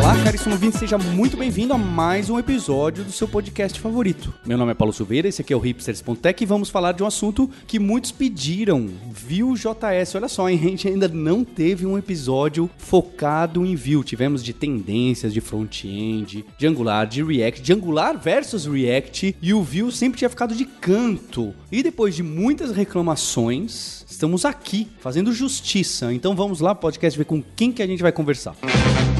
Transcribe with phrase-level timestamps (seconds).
[0.00, 4.32] Olá, caríssimo ouvinte, seja muito bem-vindo a mais um episódio do seu podcast favorito.
[4.46, 7.06] Meu nome é Paulo Silveira, esse aqui é o Hipsters.tech e vamos falar de um
[7.06, 10.14] assunto que muitos pediram, Vue.js.
[10.14, 10.58] Olha só, hein?
[10.58, 14.02] a gente ainda não teve um episódio focado em Vue.
[14.02, 19.62] Tivemos de tendências de front-end, de Angular, de React, de Angular versus React e o
[19.62, 21.54] Vue sempre tinha ficado de canto.
[21.70, 26.10] E depois de muitas reclamações, estamos aqui fazendo justiça.
[26.10, 28.56] Então vamos lá, podcast, ver com quem que a gente vai conversar.
[28.62, 29.19] Música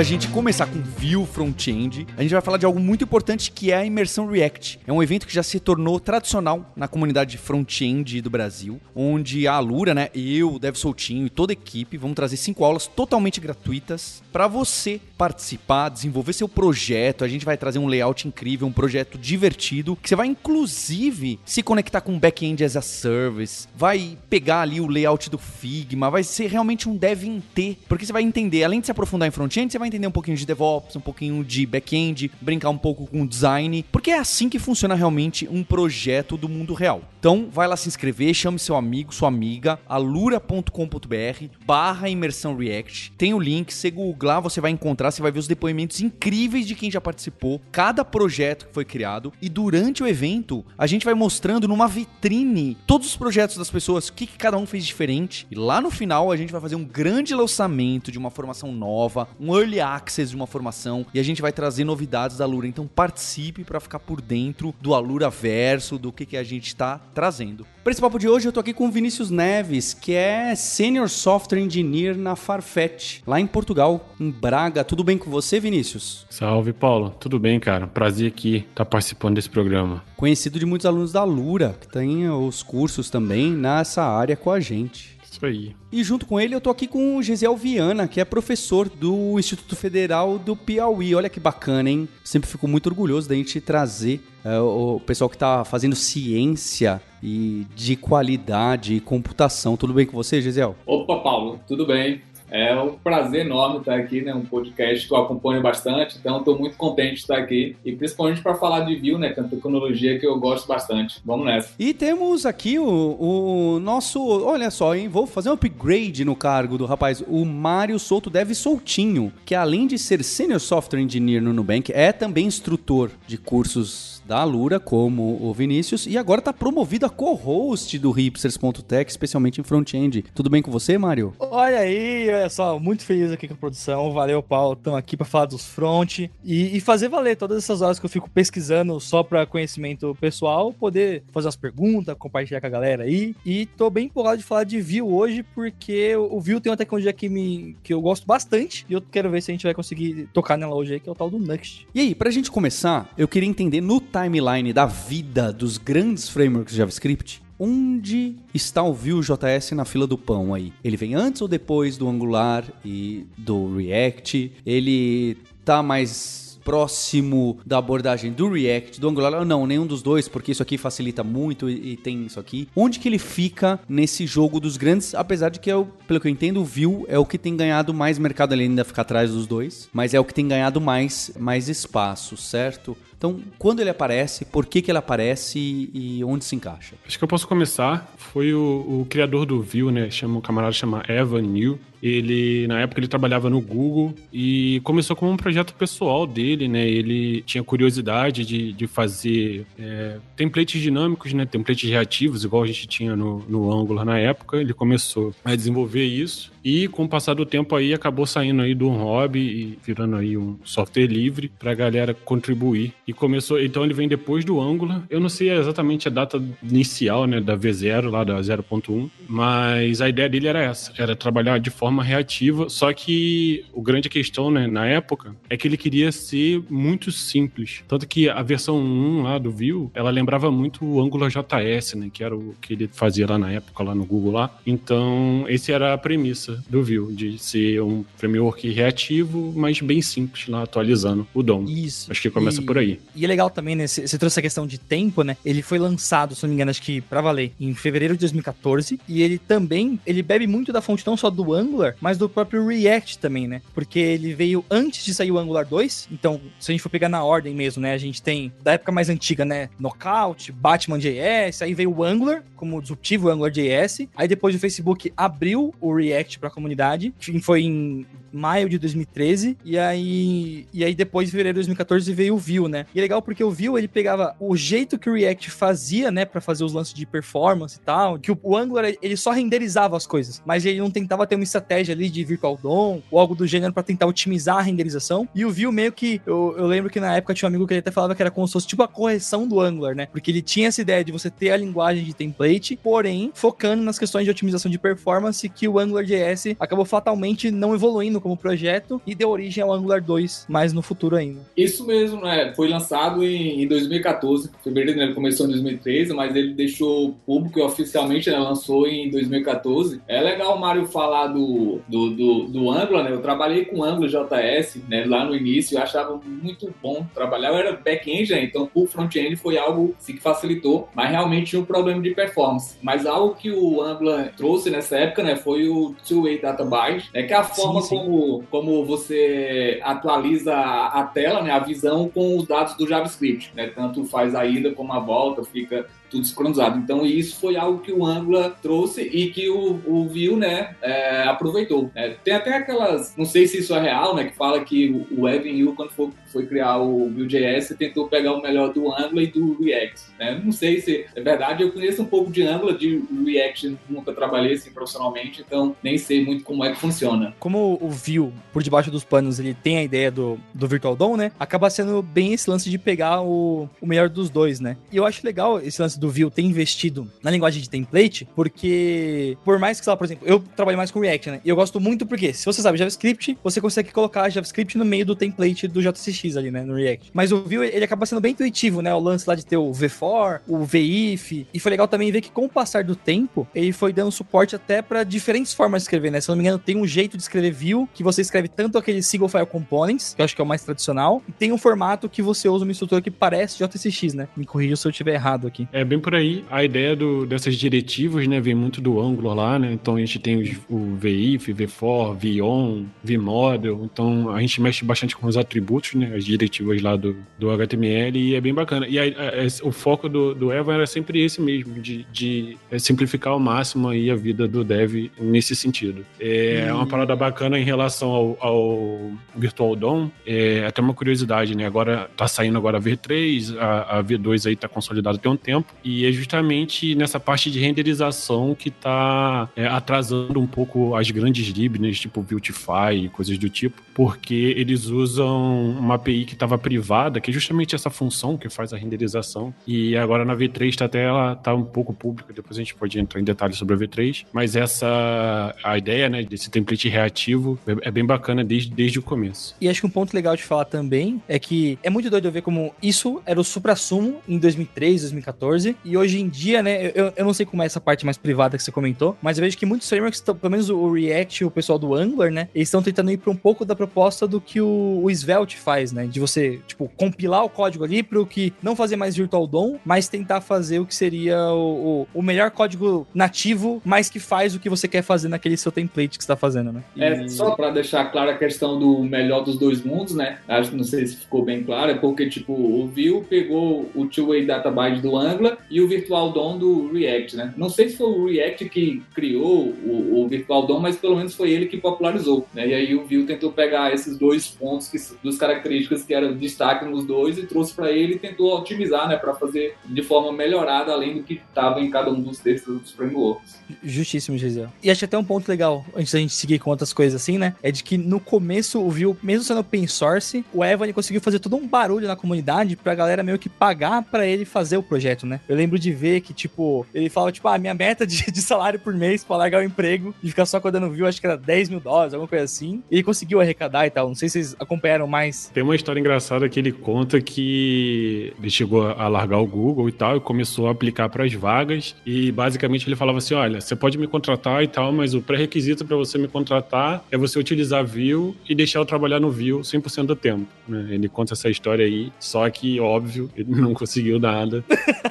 [0.00, 3.70] da gente começar com Vue Front-End, a gente vai falar de algo muito importante que
[3.70, 4.80] é a imersão React.
[4.86, 9.52] É um evento que já se tornou tradicional na comunidade front-end do Brasil, onde a
[9.52, 14.22] Alura, né, eu, Dev Soltinho e toda a equipe vamos trazer cinco aulas totalmente gratuitas
[14.32, 17.24] para você participar, desenvolver seu projeto.
[17.24, 21.62] A gente vai trazer um layout incrível, um projeto divertido, que você vai inclusive se
[21.62, 26.46] conectar com back-end as a service, vai pegar ali o layout do Figma, vai ser
[26.46, 29.76] realmente um dev em T, porque você vai entender, além de se aprofundar em front-end,
[29.76, 33.84] vai entender um pouquinho de DevOps, um pouquinho de back-end, brincar um pouco com design,
[33.92, 37.02] porque é assim que funciona realmente um projeto do mundo real.
[37.18, 43.12] Então, vai lá se inscrever, chame seu amigo, sua amiga, alura.com.br barra imersão React.
[43.18, 46.74] Tem o link, você googlar, você vai encontrar, você vai ver os depoimentos incríveis de
[46.74, 51.14] quem já participou, cada projeto que foi criado, e durante o evento, a gente vai
[51.14, 55.46] mostrando numa vitrine todos os projetos das pessoas, o que, que cada um fez diferente,
[55.50, 59.28] e lá no final a gente vai fazer um grande lançamento de uma formação nova,
[59.38, 62.66] um early access de uma formação e a gente vai trazer novidades da Alura.
[62.66, 66.98] Então participe para ficar por dentro do Alura Verso, do que, que a gente está
[67.14, 67.66] trazendo.
[67.82, 71.08] Para esse papo de hoje eu tô aqui com o Vinícius Neves, que é Senior
[71.08, 74.84] Software Engineer na Farfetch, lá em Portugal, em Braga.
[74.84, 76.26] Tudo bem com você, Vinícius?
[76.30, 77.14] Salve, Paulo.
[77.18, 77.86] Tudo bem, cara.
[77.86, 80.02] Prazer aqui estar tá participando desse programa.
[80.16, 84.60] Conhecido de muitos alunos da Alura, que tem os cursos também nessa área com a
[84.60, 85.20] gente.
[85.30, 85.76] Isso aí.
[85.92, 89.38] E junto com ele eu tô aqui com o Gesiel Viana, que é professor do
[89.38, 91.14] Instituto Federal do Piauí.
[91.14, 92.08] Olha que bacana, hein?
[92.24, 97.66] Sempre fico muito orgulhoso da gente trazer uh, o pessoal que tá fazendo ciência e
[97.76, 99.76] de qualidade e computação.
[99.76, 100.76] Tudo bem com você, Gesiel?
[100.84, 102.22] Opa, Paulo, tudo bem?
[102.50, 104.34] É um prazer enorme estar aqui, né?
[104.34, 108.42] Um podcast que eu acompanho bastante, então estou muito contente de estar aqui e principalmente
[108.42, 109.30] para falar de Vue, né?
[109.30, 111.20] Que é uma tecnologia que eu gosto bastante.
[111.24, 111.70] Vamos nessa.
[111.78, 115.08] E temos aqui o, o nosso, olha só, hein?
[115.08, 119.86] Vou fazer um upgrade no cargo do rapaz, o Mário Souto Deve Soltinho, que além
[119.86, 125.38] de ser Senior Software Engineer no Nubank, é também instrutor de cursos da Alura, como
[125.42, 130.24] o Vinícius, e agora está promovido a co-host do Hipsters.tech, especialmente em front-end.
[130.32, 131.34] Tudo bem com você, Mário?
[131.40, 134.12] Olha aí, olha só, muito feliz aqui com a produção.
[134.12, 134.74] Valeu, Paulo.
[134.74, 138.10] Estamos aqui para falar dos front e, e, fazer valer todas essas horas que eu
[138.10, 143.34] fico pesquisando só para conhecimento pessoal, poder fazer as perguntas, compartilhar com a galera aí.
[143.44, 147.12] E tô bem empolgado de falar de Vue hoje, porque o Vue tem uma tecnologia
[147.12, 150.28] que, me, que eu gosto bastante e eu quero ver se a gente vai conseguir
[150.32, 151.84] tocar nela hoje aí, que é o tal do Next.
[151.92, 156.74] E aí, pra gente começar, eu queria entender no timeline da vida dos grandes frameworks
[156.74, 160.72] JavaScript, onde está o Vue.js na fila do pão aí?
[160.84, 164.52] Ele vem antes ou depois do Angular e do React?
[164.66, 170.52] Ele tá mais próximo da abordagem do React, do Angular, não, nenhum dos dois, porque
[170.52, 172.68] isso aqui facilita muito e, e tem isso aqui.
[172.76, 176.30] Onde que ele fica nesse jogo dos grandes, apesar de que, eu, pelo que eu
[176.30, 179.46] entendo, o Vue é o que tem ganhado mais mercado, ele ainda fica atrás dos
[179.46, 182.96] dois, mas é o que tem ganhado mais, mais espaço, certo?
[183.20, 186.94] Então, quando ele aparece, por que, que ele aparece e, onde se encaixa?
[187.06, 188.10] Acho que eu posso começar.
[188.16, 190.10] Foi o, o criador do Vue, né?
[190.10, 191.78] Chama, um camarada chama Evan New.
[192.02, 196.88] Ele, na época, ele trabalhava no Google e começou como um projeto pessoal dele, né?
[196.88, 201.44] Ele tinha curiosidade de, de fazer é, templates dinâmicos, né?
[201.44, 204.56] Templates reativos, igual a gente tinha no, no Angular na época.
[204.56, 208.76] Ele começou a desenvolver isso e, com o passar do tempo aí, acabou saindo aí
[208.80, 212.92] um hobby e virando aí um software livre pra galera contribuir.
[213.06, 215.02] E começou, então ele vem depois do Angular.
[215.10, 220.08] Eu não sei exatamente a data inicial, né, da V0, lá da 0.1, mas a
[220.08, 224.66] ideia dele era essa, era trabalhar de forma reativa, só que o grande questão, né,
[224.66, 227.82] na época, é que ele queria ser muito simples.
[227.86, 232.10] Tanto que a versão 1 lá do Vue, ela lembrava muito o Angular JS, né,
[232.12, 234.58] que era o que ele fazia lá na época, lá no Google lá.
[234.66, 240.02] Então, esse era a premissa diferença do Vue, de ser um framework reativo, mas bem
[240.02, 241.64] simples lá, atualizando o DOM.
[241.64, 242.10] Isso.
[242.10, 243.00] Acho que começa E- por aí.
[243.14, 243.86] E é legal também, né?
[243.86, 245.36] Você trouxe essa questão de tempo, né?
[245.44, 249.00] Ele foi lançado, se não me engano, acho que pra valer, em fevereiro de 2014.
[249.08, 252.66] E ele também, ele bebe muito da fonte não só do Angular, mas do próprio
[252.66, 253.62] React também, né?
[253.74, 256.08] Porque ele veio antes de sair o Angular 2.
[256.12, 257.92] Então, se a gente for pegar na ordem mesmo, né?
[257.92, 259.68] A gente tem, da época mais antiga, né?
[259.78, 264.06] Knockout, Batman JS, aí veio o Angular, como disruptivo o Angular JS.
[264.16, 267.14] Aí depois o Facebook abriu o React pra comunidade.
[267.18, 269.56] que Foi em maio de 2013.
[269.64, 272.86] E aí, e aí depois, em fevereiro de 2014, veio o Vue, né?
[272.94, 276.24] E é legal porque o Vue, ele pegava o jeito que o React fazia, né?
[276.24, 278.18] Pra fazer os lances de performance e tal.
[278.18, 280.42] Que o, o Angular, ele só renderizava as coisas.
[280.44, 283.72] Mas ele não tentava ter uma estratégia ali de Virtual DOM ou algo do gênero
[283.72, 285.28] pra tentar otimizar a renderização.
[285.34, 286.20] E o Vue meio que...
[286.26, 288.30] Eu, eu lembro que na época tinha um amigo que ele até falava que era
[288.30, 290.06] como se fosse tipo a correção do Angular, né?
[290.06, 293.98] Porque ele tinha essa ideia de você ter a linguagem de template, porém focando nas
[293.98, 299.14] questões de otimização de performance que o AngularJS acabou fatalmente não evoluindo como projeto e
[299.14, 301.40] deu origem ao Angular 2 mais no futuro ainda.
[301.56, 302.52] Isso mesmo, né?
[302.54, 304.50] Foi lançado em, em 2014.
[304.62, 305.04] Fevereiro né?
[305.04, 308.38] ele começou em 2013, mas ele deixou público e oficialmente né?
[308.38, 310.00] lançou em 2014.
[310.06, 313.12] É legal o Mário falar do, do, do, do Angular, né?
[313.12, 315.04] Eu trabalhei com Angular JS né?
[315.04, 317.50] lá no início, eu achava muito bom trabalhar.
[317.50, 318.44] Eu era back-end, né?
[318.44, 322.76] então o front-end foi algo assim, que facilitou, mas realmente tinha um problema de performance.
[322.82, 325.36] Mas algo que o Angular trouxe nessa época né?
[325.36, 327.22] foi o Two-Way Data Byte, né?
[327.22, 327.96] que é a forma Sim, sim.
[327.96, 328.09] Como,
[328.50, 331.50] como você atualiza a tela, né?
[331.50, 333.52] a visão com os dados do JavaScript.
[333.54, 333.68] Né?
[333.68, 336.78] Tanto faz a ida como a volta, fica tudo sincronizado.
[336.78, 341.22] Então, isso foi algo que o Angular trouxe e que o, o Vue, né, é,
[341.24, 341.90] aproveitou.
[341.94, 342.16] né?
[342.24, 345.70] tem até aquelas, não sei se isso é real, né, que fala que o, Evan
[345.70, 349.62] Hu, quando for, foi criar o Vue.js, tentou pegar o melhor do Angular e do
[349.62, 350.00] React.
[350.18, 350.40] Né?
[350.44, 354.54] Não sei se é verdade, eu conheço um pouco de Angular, de React nunca trabalhei
[354.54, 357.34] assim profissionalmente, então nem sei muito como é que funciona.
[357.38, 361.16] Como o Vue, por debaixo dos panos, ele tem a ideia do, do Virtual DOM,
[361.16, 361.32] né?
[361.38, 364.76] Acaba sendo bem esse lance de pegar o, o melhor dos dois, né?
[364.90, 369.36] E eu acho legal esse lance do Vue ter investido na linguagem de template, porque
[369.44, 371.40] por mais que, sei lá, por exemplo, eu trabalho mais com React, né?
[371.44, 375.04] E eu gosto muito porque, se você sabe JavaScript, você consegue colocar JavaScript no meio
[375.06, 376.64] do template do JCX ali, né?
[376.64, 377.10] No React.
[377.12, 378.94] Mas o Vue, ele acaba sendo bem intuitivo, né?
[378.94, 381.46] O lance lá de ter o V4, o VIF.
[381.52, 384.56] E foi legal também ver que com o passar do tempo, ele foi dando suporte
[384.56, 386.20] até para diferentes formas de escrever, né?
[386.20, 388.78] Se eu não me engano, tem um jeito de escrever Vue que você escreve tanto
[388.78, 391.58] aquele single file components, que eu acho que é o mais tradicional, e tem um
[391.58, 394.28] formato que você usa uma estrutura que parece JCX, né?
[394.36, 395.68] Me corrija se eu estiver errado aqui.
[395.72, 396.44] É bem por aí.
[396.50, 399.72] A ideia do- dessas diretivas, né, vem muito do Angular lá, né?
[399.72, 403.80] Então a gente tem os- o VIF, V4, VON, VModel.
[403.92, 406.12] Então a gente mexe bastante com os atributos, né?
[406.14, 408.86] As diretivas lá do, do HTML e é bem bacana.
[408.88, 412.78] E a- a- o foco do, do Eva era sempre esse mesmo, de, de, é,
[412.78, 416.04] simplificar ao máximo aí a vida do dev nesse sentido.
[416.20, 420.08] É uma parada bacana em relação ao, ao Virtual DOM.
[420.26, 421.66] É até uma curiosidade, né?
[421.66, 425.72] Agora tá saindo agora a V3, a, a V2 aí tá consolidada tem um tempo.
[425.84, 431.46] E é justamente nessa parte de renderização que tá é, atrasando um pouco as grandes
[431.48, 437.20] libs, tipo Beautify e coisas do tipo, porque eles usam uma API que estava privada,
[437.20, 439.54] que é justamente essa função que faz a renderização.
[439.66, 442.98] E agora na V3 tá até ela tá um pouco pública, depois a gente pode
[442.98, 447.88] entrar em detalhes sobre a V3, mas essa a ideia, né, desse template reativo é,
[447.88, 449.54] é bem bacana desde, desde o começo.
[449.60, 452.42] E acho que um ponto legal de falar também é que é muito doido ver
[452.42, 457.24] como isso era o supra-sumo em 2003, 2014, e hoje em dia, né, eu, eu
[457.24, 459.66] não sei como é essa parte mais privada que você comentou, mas eu vejo que
[459.66, 463.10] muitos frameworks, pelo menos o React e o pessoal do Angular, né, eles estão tentando
[463.10, 466.60] ir para um pouco da proposta do que o, o Svelte faz, né, de você,
[466.66, 470.40] tipo, compilar o código ali para o que não fazer mais Virtual DOM, mas tentar
[470.40, 474.68] fazer o que seria o, o, o melhor código nativo, mas que faz o que
[474.68, 476.82] você quer fazer naquele seu template que você tá fazendo, né.
[476.96, 480.38] E- É, só para deixar clara a questão do melhor dos dois mundos, né?
[480.48, 484.06] Acho que não sei se ficou bem claro, é porque, tipo, o Vue pegou o
[484.06, 487.54] Two-Way Data Byte do Angular e o Virtual DOM do React, né?
[487.56, 491.34] Não sei se foi o React que criou o, o Virtual DOM, mas pelo menos
[491.34, 492.68] foi ele que popularizou, né?
[492.68, 496.84] E aí o Vue tentou pegar esses dois pontos, que, duas características que eram destaque
[496.84, 499.16] nos dois e trouxe para ele e tentou otimizar, né?
[499.16, 502.92] Para fazer de forma melhorada, além do que estava em cada um dos textos dos
[502.92, 503.58] frameworks.
[503.82, 504.68] Justíssimo, Gisele.
[504.82, 507.54] E acho até um ponto legal, antes da gente seguir com outras coisas assim, né?
[507.62, 511.38] É de que no começo o Vue, mesmo sendo open source, o Evan conseguiu fazer
[511.38, 515.26] todo um barulho na comunidade pra galera meio que pagar pra ele fazer o projeto,
[515.26, 515.40] né?
[515.50, 518.78] Eu lembro de ver que, tipo, ele fala, tipo, ah, minha meta de, de salário
[518.78, 521.70] por mês pra largar o emprego e ficar só codando view, acho que era 10
[521.70, 522.84] mil dólares, alguma coisa assim.
[522.88, 524.06] E ele conseguiu arrecadar e tal.
[524.06, 525.50] Não sei se vocês acompanharam mais.
[525.52, 529.92] Tem uma história engraçada que ele conta que ele chegou a largar o Google e
[529.92, 531.96] tal e começou a aplicar para as vagas.
[532.06, 535.84] E basicamente ele falava assim: olha, você pode me contratar e tal, mas o pré-requisito
[535.84, 540.06] para você me contratar é você utilizar Vue e deixar eu trabalhar no Vue 100%
[540.06, 540.46] do tempo.
[540.68, 540.88] Né?
[540.90, 544.64] Ele conta essa história aí, só que, óbvio, ele não conseguiu nada.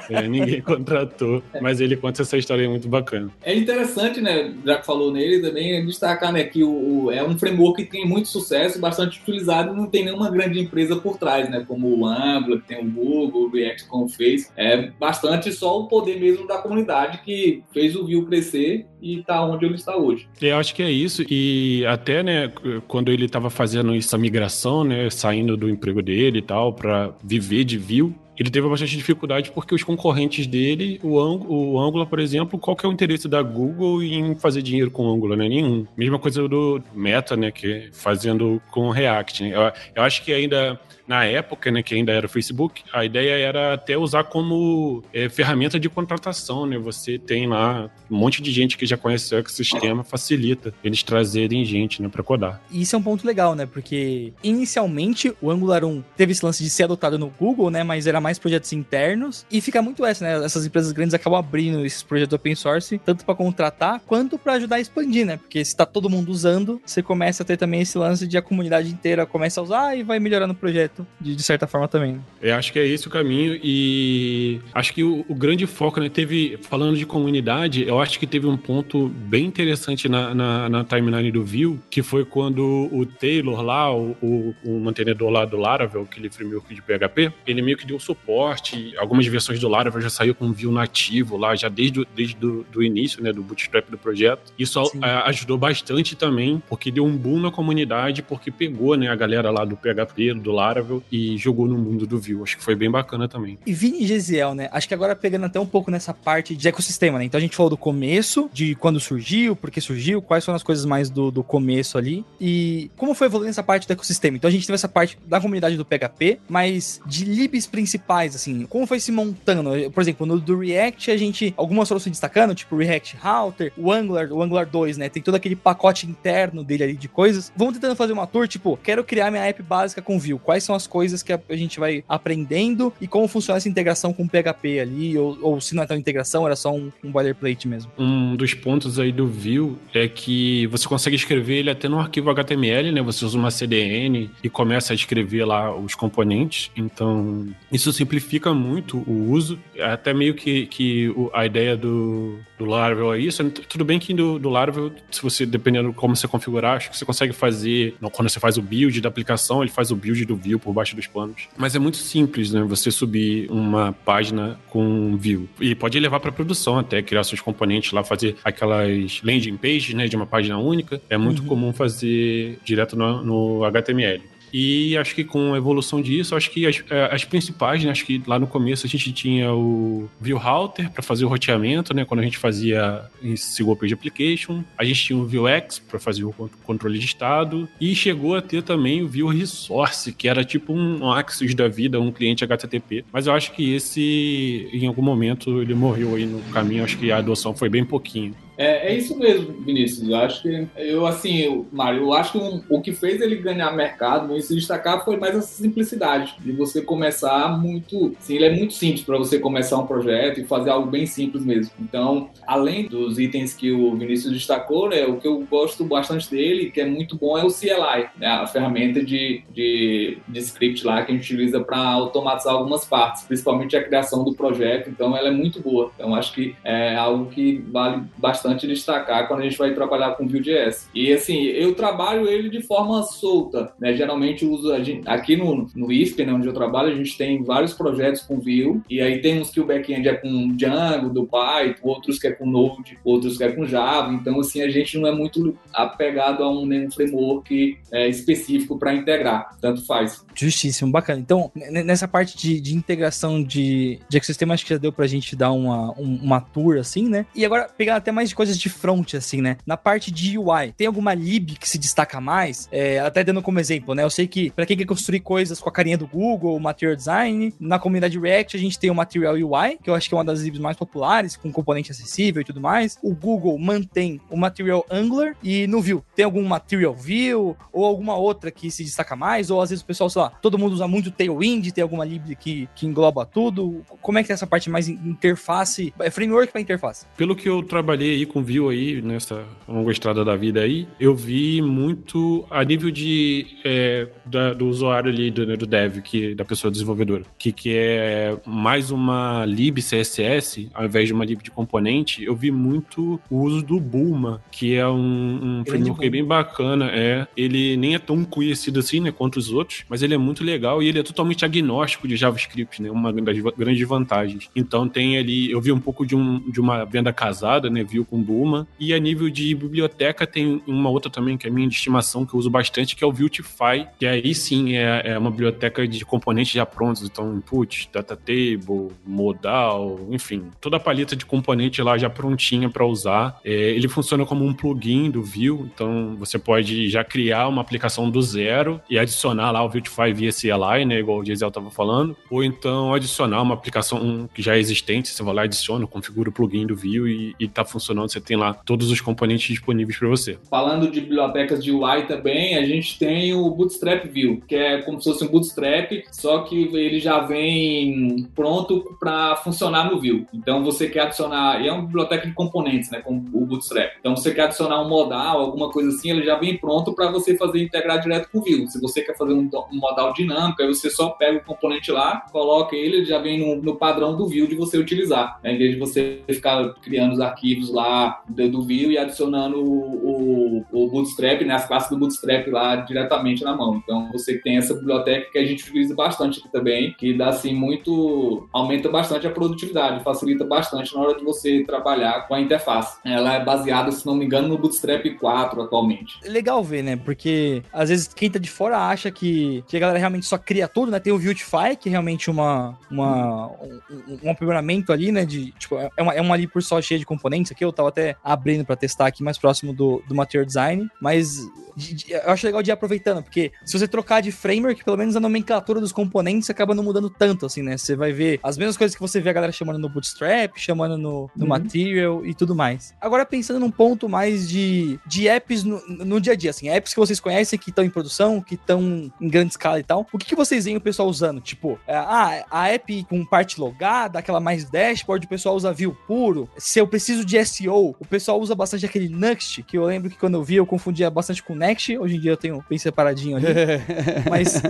[0.08, 3.30] é, ninguém contratou, mas ele conta essa história muito bacana.
[3.42, 7.38] É interessante, né, já que falou nele também, destacar né, que o, o, é um
[7.38, 11.64] framework que tem muito sucesso, bastante utilizado não tem nenhuma grande empresa por trás, né,
[11.66, 14.52] como o Angular, que tem o Google, o React como fez.
[14.56, 19.44] É bastante só o poder mesmo da comunidade que fez o Vue crescer e tá
[19.44, 20.28] onde ele está hoje.
[20.40, 21.24] Eu acho que é isso.
[21.30, 22.52] E até, né,
[22.86, 27.64] quando ele estava fazendo essa migração, né, saindo do emprego dele e tal, para viver
[27.64, 32.18] de Vue, ele teve bastante dificuldade porque os concorrentes dele, o, Ang o Angular, por
[32.18, 35.36] exemplo, qual que é o interesse da Google em fazer dinheiro com o Angular?
[35.36, 35.46] Né?
[35.46, 35.86] Nenhum.
[35.94, 37.50] Mesma coisa do Meta, né?
[37.50, 39.42] Que fazendo com o React.
[39.42, 39.50] Né?
[39.54, 43.34] Eu, eu acho que ainda na época, né, que ainda era o Facebook, a ideia
[43.44, 46.78] era até usar como é, ferramenta de contratação, né?
[46.78, 51.64] Você tem lá um monte de gente que já conhece o ecossistema, facilita eles trazerem
[51.64, 52.62] gente, né, para codar.
[52.70, 53.66] Isso é um ponto legal, né?
[53.66, 57.82] Porque inicialmente o Angular 1 teve esse lance de ser adotado no Google, né?
[57.82, 60.44] Mas era mais projetos internos e fica muito essa, né?
[60.44, 64.76] Essas empresas grandes acabam abrindo esses projetos open source, tanto para contratar quanto para ajudar
[64.76, 65.38] a expandir, né?
[65.38, 68.42] Porque se tá todo mundo usando, você começa a ter também esse lance de a
[68.42, 72.20] comunidade inteira começa a usar e vai melhorando o projeto de, de, certa forma também.
[72.40, 76.08] Eu acho que é esse o caminho e acho que o, o, grande foco, né,
[76.08, 80.84] teve, falando de comunidade, eu acho que teve um ponto bem interessante na, na, na
[80.84, 85.56] timeline do Vue, que foi quando o Taylor lá, o, o, o mantenedor lá do
[85.56, 90.10] Laravel, aquele framework de PHP, ele meio que deu suporte, algumas versões do Laravel já
[90.10, 93.98] saiu com Vue nativo lá, já desde, desde do, do início, né, do bootstrap do
[93.98, 94.52] projeto.
[94.58, 99.14] Isso a, ajudou bastante também, porque deu um boom na comunidade, porque pegou, né, a
[99.14, 102.42] galera lá do PHP, do Laravel, e jogou no mundo do Vue.
[102.42, 103.58] Acho que foi bem bacana também.
[103.66, 104.68] E Vini Gesiel, né?
[104.72, 107.24] Acho que agora pegando até um pouco nessa parte de ecossistema, né?
[107.24, 110.62] Então a gente falou do começo, de quando surgiu, por que surgiu, quais foram as
[110.62, 114.36] coisas mais do, do começo ali e como foi evoluindo essa parte do ecossistema.
[114.36, 118.66] Então a gente teve essa parte da comunidade do PHP, mas de libs principais, assim,
[118.66, 119.90] como foi se montando?
[119.90, 123.92] Por exemplo, no do React a gente, algumas foram se destacando, tipo React Router, o
[123.92, 125.08] Angular, o Angular 2, né?
[125.08, 127.52] Tem todo aquele pacote interno dele ali de coisas.
[127.56, 130.38] Vamos tentando fazer uma tour, tipo, quero criar minha app básica com Vue.
[130.38, 134.24] Quais são as coisas que a, gente vai aprendendo e como funciona essa integração com
[134.24, 137.68] o PHP ali, ou, ou se não é tão integração, era só um, um boilerplate
[137.68, 137.90] mesmo.
[137.98, 142.30] Um dos pontos aí do Vue é que você consegue escrever ele até no arquivo
[142.30, 143.02] HTML, né?
[143.02, 146.70] Você usa uma CDN e começa a escrever lá os componentes.
[146.76, 149.58] Então, isso simplifica muito o uso.
[149.80, 153.42] Até meio que, que a ideia do, do Laravel é isso.
[153.50, 156.96] Tudo bem que do, do Laravel, se você, dependendo de como você configurar, acho que
[156.96, 160.36] você consegue fazer, quando você faz o build da aplicação, ele faz o build do
[160.36, 161.48] Vue por baixo dos panos.
[161.56, 162.62] Mas é muito simples, né?
[162.62, 165.48] Você subir uma página com Vue.
[165.60, 170.06] E pode levar para produção até, criar seus componentes lá, fazer aquelas landing pages, né?
[170.06, 171.00] De uma página única.
[171.08, 171.48] É muito uhum.
[171.48, 174.22] comum fazer direto no, no HTML.
[174.52, 177.90] E acho que com a evolução disso, acho que as, é, as principais, né?
[177.90, 181.94] Acho que lá no começo a gente tinha o View Router para fazer o roteamento,
[181.94, 182.04] né?
[182.04, 184.62] Quando a gente fazia em single page application.
[184.76, 186.32] A gente tinha o Vuex para fazer o
[186.64, 187.68] controle de estado.
[187.80, 192.00] E chegou a ter também o View Resource, que era tipo um Axis da vida,
[192.00, 193.04] um cliente HTTP.
[193.12, 196.84] Mas eu acho que esse, em algum momento, ele morreu aí no caminho.
[196.84, 198.34] Acho que a adoção foi bem pouquinho.
[198.60, 200.06] É, é isso mesmo, Vinícius.
[200.06, 203.74] Eu acho que, eu assim, Mário, eu acho que um, o que fez ele ganhar
[203.74, 208.14] mercado e se destacar foi mais essa simplicidade de você começar muito.
[208.20, 211.42] Sim, ele é muito simples para você começar um projeto e fazer algo bem simples
[211.42, 211.72] mesmo.
[211.80, 216.70] Então, além dos itens que o Vinícius destacou, né, o que eu gosto bastante dele,
[216.70, 221.02] que é muito bom, é o CLI, né, a ferramenta de, de, de script lá
[221.02, 224.90] que a gente utiliza para automatizar algumas partes, principalmente a criação do projeto.
[224.90, 225.90] Então, ela é muito boa.
[225.94, 230.12] Então, acho que é algo que vale bastante importante destacar quando a gente vai trabalhar
[230.12, 230.88] com Vue.js.
[230.94, 233.94] E assim, eu trabalho ele de forma solta, né?
[233.94, 237.74] Geralmente uso gente, aqui no, no ISP, né, onde eu trabalho, a gente tem vários
[237.74, 241.88] projetos com Vue, e aí tem uns que o back-end é com Django, do Python,
[241.88, 244.12] outros que é com Node, outros que é com Java.
[244.12, 248.94] Então, assim, a gente não é muito apegado a um nenhum framework é, específico para
[248.94, 249.56] integrar.
[249.60, 250.24] Tanto faz.
[250.34, 251.20] Justíssimo, bacana.
[251.20, 255.36] Então, nessa parte de, de integração de, de ecossistema, acho que já deu pra gente
[255.36, 257.26] dar uma, uma tour assim, né?
[257.34, 259.58] E agora, pegar até mais de coisas de front, assim, né?
[259.66, 262.66] Na parte de UI, tem alguma lib que se destaca mais?
[262.72, 264.02] É, até dando como exemplo, né?
[264.02, 266.96] Eu sei que para quem quer construir coisas com a carinha do Google, o Material
[266.96, 270.16] Design, na comunidade React a gente tem o Material UI, que eu acho que é
[270.16, 272.96] uma das libs mais populares, com componente acessível e tudo mais.
[273.02, 278.16] O Google mantém o Material Angular e no Vue tem algum Material View ou alguma
[278.16, 280.88] outra que se destaca mais, ou às vezes o pessoal, sei lá, todo mundo usa
[280.88, 283.84] muito Tailwind, tem alguma lib que, que engloba tudo.
[284.00, 287.04] Como é que é essa parte mais interface, é framework para interface?
[287.18, 291.14] Pelo que eu trabalhei aí com Vue aí, nessa longa estrada da vida aí, eu
[291.14, 296.44] vi muito a nível de é, da, do usuário ali, do, do dev, que, da
[296.44, 301.50] pessoa desenvolvedora, que, que é mais uma lib CSS, ao invés de uma lib de
[301.50, 306.90] componente, eu vi muito o uso do Bulma, que é um, um framework bem bacana,
[306.92, 307.26] é.
[307.36, 310.82] Ele nem é tão conhecido assim, né, quanto os outros, mas ele é muito legal
[310.82, 314.50] e ele é totalmente agnóstico de JavaScript, né, uma das grandes vantagens.
[314.54, 318.04] Então tem ali, eu vi um pouco de, um, de uma venda casada, né, viu
[318.10, 321.74] com Bulma, e a nível de biblioteca tem uma outra também que é minha de
[321.74, 325.30] estimação que eu uso bastante, que é o Viltify, que aí sim é, é uma
[325.30, 331.24] biblioteca de componentes já prontos, então input, data table, modal, enfim, toda a paleta de
[331.24, 333.38] componente lá já prontinha para usar.
[333.44, 338.10] É, ele funciona como um plugin do Vue, então você pode já criar uma aplicação
[338.10, 342.16] do zero e adicionar lá o Viltify via CLI, né, igual o Gisele estava falando,
[342.30, 346.32] ou então adicionar uma aplicação que já é existente, você vai lá, adiciona, configura o
[346.32, 350.38] plugin do Vue e, está funcionando, você tem lá todos os componentes disponíveis para você.
[350.48, 355.00] Falando de bibliotecas de UI também, a gente tem o Bootstrap View, que é como
[355.00, 360.26] se fosse um Bootstrap, só que ele já vem pronto para funcionar no Vue.
[360.32, 363.92] Então você quer adicionar, e é uma biblioteca de componentes, né, como o Bootstrap.
[363.98, 367.36] Então você quer adicionar um modal, alguma coisa assim, ele já vem pronto para você
[367.36, 368.68] fazer integrar direto com o Vue.
[368.68, 372.26] Se você quer fazer um, um, modal dinâmico, aí você só pega o componente lá,
[372.32, 375.58] coloca ele, ele já vem no, no padrão do Vue de você utilizar, né, em
[375.58, 377.89] vez de você ficar criando os arquivos lá
[378.28, 383.44] do, Vue e adicionando o, o, o Bootstrap, né, as classes do Bootstrap lá diretamente
[383.44, 383.80] na mão.
[383.82, 387.54] Então você tem essa biblioteca que a gente utiliza bastante aqui também, que dá assim
[387.54, 392.98] muito, aumenta bastante a produtividade, facilita bastante na hora de você trabalhar com a interface.
[393.04, 396.18] Ela é baseada, se não me engano, no Bootstrap 4 atualmente.
[396.24, 396.96] Legal ver, né?
[396.96, 400.68] Porque às vezes quem tá de fora acha que, que a galera realmente só cria
[400.68, 400.98] tudo, né?
[400.98, 405.24] Tem o Vuetify, que é realmente uma, uma, um, um aprimoramento ali, né?
[405.24, 407.64] De, tipo, é uma, é uma ali por só cheia de componentes aqui.
[407.64, 411.38] Eu tava até abrindo para testar aqui mais próximo do, do Material Design, mas
[411.76, 414.96] de, de, eu acho legal de ir aproveitando, porque se você trocar de framework, pelo
[414.96, 417.76] menos a nomenclatura dos componentes acaba não mudando tanto, assim, né?
[417.76, 420.96] Você vai ver as mesmas coisas que você vê a galera chamando no Bootstrap, chamando
[420.96, 421.48] no, no uhum.
[421.48, 422.94] Material e tudo mais.
[423.00, 426.92] Agora, pensando num ponto mais de, de apps no, no dia a dia, assim, apps
[426.92, 430.18] que vocês conhecem, que estão em produção, que estão em grande escala e tal, o
[430.18, 431.40] que, que vocês veem o pessoal usando?
[431.40, 435.96] Tipo, é, ah, a app com parte logada, aquela mais dashboard, o pessoal usa view
[436.06, 436.48] puro.
[436.56, 440.18] Se eu preciso de SEO, o pessoal usa bastante aquele Next, que eu lembro que
[440.18, 443.36] quando eu vi eu confundia bastante com Next, hoje em dia eu tenho bem separadinho
[443.36, 443.46] ali.
[444.28, 444.62] Mas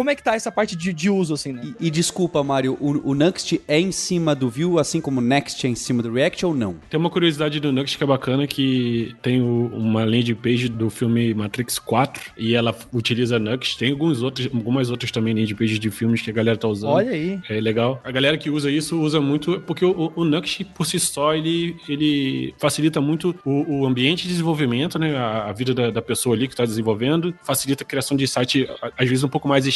[0.00, 1.60] como é que tá essa parte de, de uso, assim, né?
[1.78, 5.22] E, e desculpa, Mário, o, o, Next é em cima do Vue, assim como o
[5.22, 6.76] Next é em cima do React ou não?
[6.88, 10.88] Tem uma curiosidade do Next que é bacana, que tem o, uma landing page do
[10.88, 13.76] filme Matrix 4 e ela utiliza Next.
[13.76, 16.92] Tem alguns outros, algumas outras também landing pages de filmes que a galera tá usando.
[16.92, 17.38] Olha aí.
[17.50, 18.00] É legal.
[18.02, 21.76] A galera que usa isso usa muito, porque o, o Next por si só, ele,
[21.86, 25.14] ele facilita muito o, o ambiente de desenvolvimento, né?
[25.14, 28.66] A, a vida da, da, pessoa ali que está desenvolvendo, facilita a criação de site,
[28.96, 29.66] às vezes um pouco mais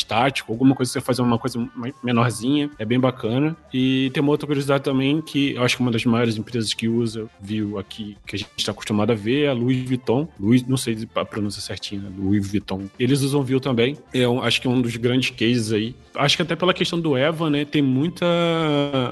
[0.49, 1.69] alguma coisa que você fazer uma coisa
[2.03, 3.57] menorzinha, é bem bacana.
[3.73, 6.89] E tem uma outra curiosidade também, que eu acho que uma das maiores empresas que
[6.89, 10.29] usa, viu aqui, que a gente está acostumado a ver, é a Louis Vuitton.
[10.39, 12.11] Louis, não sei a pronúncia certinha, né?
[12.17, 12.85] Louis Vuitton.
[12.99, 13.97] Eles usam Vue também.
[14.13, 15.95] É um, acho que é um dos grandes cases aí.
[16.15, 18.25] Acho que até pela questão do Eva, né, tem muita,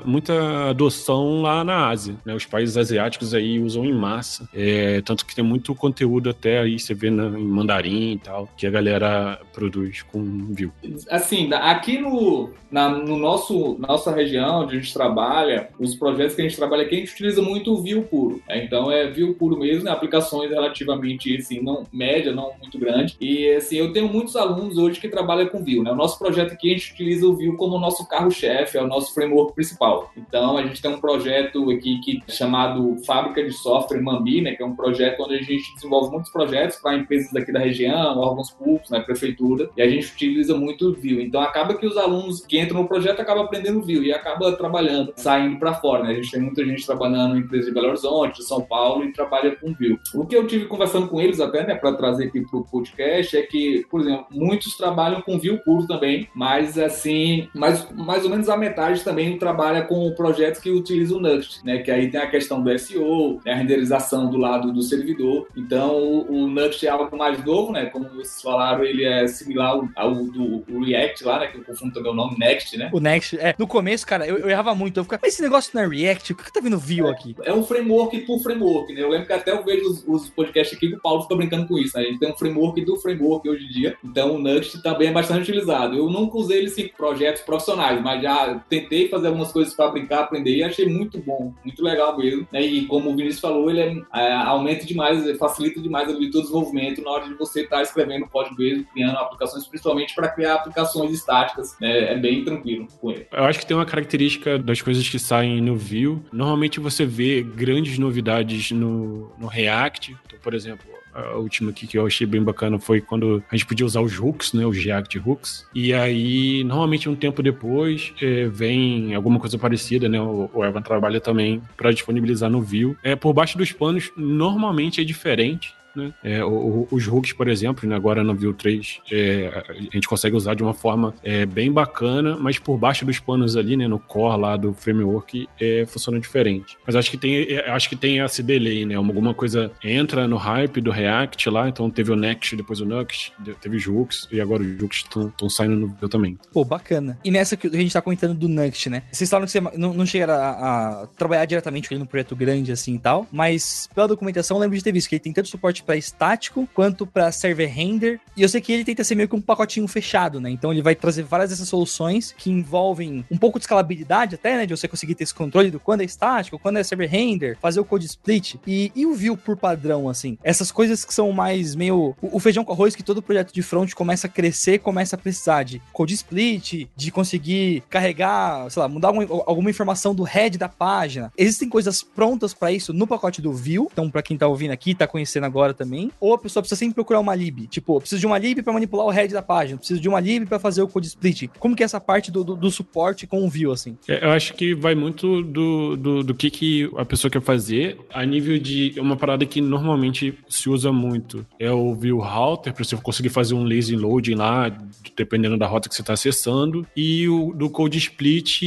[0.05, 2.35] muita adoção lá na Ásia, né?
[2.35, 4.49] Os países asiáticos aí usam em massa.
[4.55, 8.49] É, tanto que tem muito conteúdo até aí, você vê na, em mandarim e tal,
[8.57, 10.71] que a galera produz com Vue.
[11.11, 16.43] Assim, aqui no, na no nosso, nossa região onde a gente trabalha, os projetos que
[16.43, 18.43] a gente trabalha aqui, a gente utiliza muito o Vue puro.
[18.49, 18.65] Né?
[18.65, 19.91] Então é Vue puro mesmo, né?
[19.91, 23.17] aplicações relativamente, assim, não, média, não muito grande.
[23.21, 25.83] E assim, eu tenho muitos alunos hoje que trabalham com Vue.
[25.83, 25.93] Né?
[25.93, 29.13] O nosso projeto aqui, a gente utiliza o Vue como nosso carro-chefe, é o nosso
[29.13, 30.11] framework principal.
[30.17, 34.55] Então a gente tem um projeto aqui que é chamado Fábrica de Software Mambi, né?
[34.55, 38.19] que é um projeto onde a gente desenvolve muitos projetos para empresas daqui da região,
[38.19, 39.01] órgãos públicos, né?
[39.01, 41.25] prefeitura, e a gente utiliza muito muito Vue.
[41.25, 45.13] Então acaba que os alunos que entram no projeto acabam aprendendo Vue e acaba trabalhando,
[45.17, 46.05] saindo para fora.
[46.05, 46.11] Né?
[46.11, 49.13] A gente tem muita gente trabalhando em empresas de Belo Horizonte, de São Paulo e
[49.13, 49.99] trabalha com Vue.
[50.15, 53.37] O que eu tive conversando com eles até, né, para trazer aqui para o podcast
[53.37, 58.31] é que, por exemplo, muitos trabalham com Vue puro também, mas assim, mais, mais ou
[58.31, 61.79] menos a metade também trabalha com projetos que utilizam o Next, né?
[61.79, 65.49] Que aí tem a questão do SEO, né, a renderização do lado do servidor.
[65.57, 67.87] Então, o, o é algo mais novo, né?
[67.87, 71.47] Como vocês falaram, ele é similar ao, ao do React lá, né?
[71.49, 72.91] Que eu confundo também o nome Next, né?
[72.93, 73.55] O Next, é.
[73.59, 74.99] No começo, cara, eu, eu errava muito.
[74.99, 76.33] Eu ficava, mas esse negócio não é React?
[76.33, 77.37] O que, que tá vindo Vue aqui?
[77.43, 79.03] É um framework por framework, né?
[79.03, 81.67] Eu lembro que até eu vejo os, os podcasts aqui que o Paulo fica brincando
[81.67, 82.05] com isso, né?
[82.05, 83.97] A gente tem um framework do framework hoje em dia.
[84.05, 85.97] Então, o Next também é bastante utilizado.
[85.97, 90.21] Eu nunca usei ele em projetos profissionais, mas já tentei fazer algumas coisas para brincar,
[90.21, 92.47] aprender e achei muito bom, muito legal mesmo.
[92.53, 92.63] Né?
[92.63, 97.11] E como o Vinícius falou, ele é, é, aumenta demais, facilita demais o desenvolvimento na
[97.11, 101.77] hora de você estar tá escrevendo código mesmo, criando aplicações, principalmente para criar aplicações estáticas.
[101.81, 102.13] Né?
[102.13, 103.27] É bem tranquilo com ele.
[103.33, 106.19] Eu acho que tem uma característica das coisas que saem no Vue.
[106.33, 110.17] Normalmente você vê grandes novidades no, no React.
[110.27, 113.67] Então, por exemplo, a última aqui que eu achei bem bacana foi quando a gente
[113.67, 115.67] podia usar os hooks, né, os React hooks.
[115.75, 120.21] E aí, normalmente um tempo depois, é, vem alguma coisa parecida, né?
[120.21, 122.97] O, o Evan trabalha também para disponibilizar no Vue.
[123.03, 125.75] É, por baixo dos panos, normalmente é diferente.
[125.95, 126.13] Né?
[126.23, 130.35] É, o, os hooks, por exemplo, né, agora no Vue 3, é, a gente consegue
[130.37, 133.99] usar de uma forma é, bem bacana, mas por baixo dos panos ali, né, no
[133.99, 136.77] core lá do framework, é, funciona diferente.
[136.87, 138.95] Mas acho que tem, é, acho que tem esse delay, né?
[138.95, 143.33] Alguma coisa entra no hype do React lá, então teve o Next, depois o Next,
[143.61, 146.39] teve os hooks, e agora os hooks estão saindo no Vue também.
[146.53, 147.19] Pô, bacana.
[147.25, 149.03] E nessa que a gente tá comentando do Next, né?
[149.13, 152.35] Vocês falaram que você não, não chegaram a, a, trabalhar diretamente com ele num projeto
[152.35, 155.33] grande assim e tal, mas pela documentação eu lembro de ter visto que ele tem
[155.33, 158.21] tanto suporte para estático quanto para server render.
[158.37, 160.51] E eu sei que ele tenta ser meio que um pacotinho fechado, né?
[160.51, 164.67] Então ele vai trazer várias dessas soluções que envolvem um pouco de escalabilidade até, né?
[164.67, 167.81] De você conseguir ter esse controle do quando é estático, quando é server render, fazer
[167.81, 168.57] o code split.
[168.67, 170.39] E, e o view por padrão, assim.
[170.43, 172.15] Essas coisas que são mais meio.
[172.21, 175.19] O, o feijão com arroz que todo projeto de front começa a crescer, começa a
[175.19, 180.57] precisar de code split, de conseguir carregar, sei lá, mudar alguma, alguma informação do head
[180.59, 181.33] da página.
[181.37, 183.89] Existem coisas prontas para isso no pacote do Vue.
[183.93, 186.11] Então, para quem tá ouvindo aqui, tá conhecendo agora também.
[186.21, 187.67] Ou a pessoa precisa sempre procurar uma lib.
[187.67, 190.47] Tipo, preciso de uma lib para manipular o head da página, preciso de uma lib
[190.47, 191.49] para fazer o code split.
[191.59, 193.97] Como que é essa parte do, do, do suporte com o Vue, assim?
[194.09, 197.99] É, eu acho que vai muito do, do, do, que, que a pessoa quer fazer
[198.13, 201.47] a nível de uma parada que normalmente se usa muito.
[201.59, 204.69] É o Vue Router, para você conseguir fazer um lazy loading lá,
[205.17, 206.87] dependendo da rota que você está acessando.
[206.97, 208.63] E o do code split,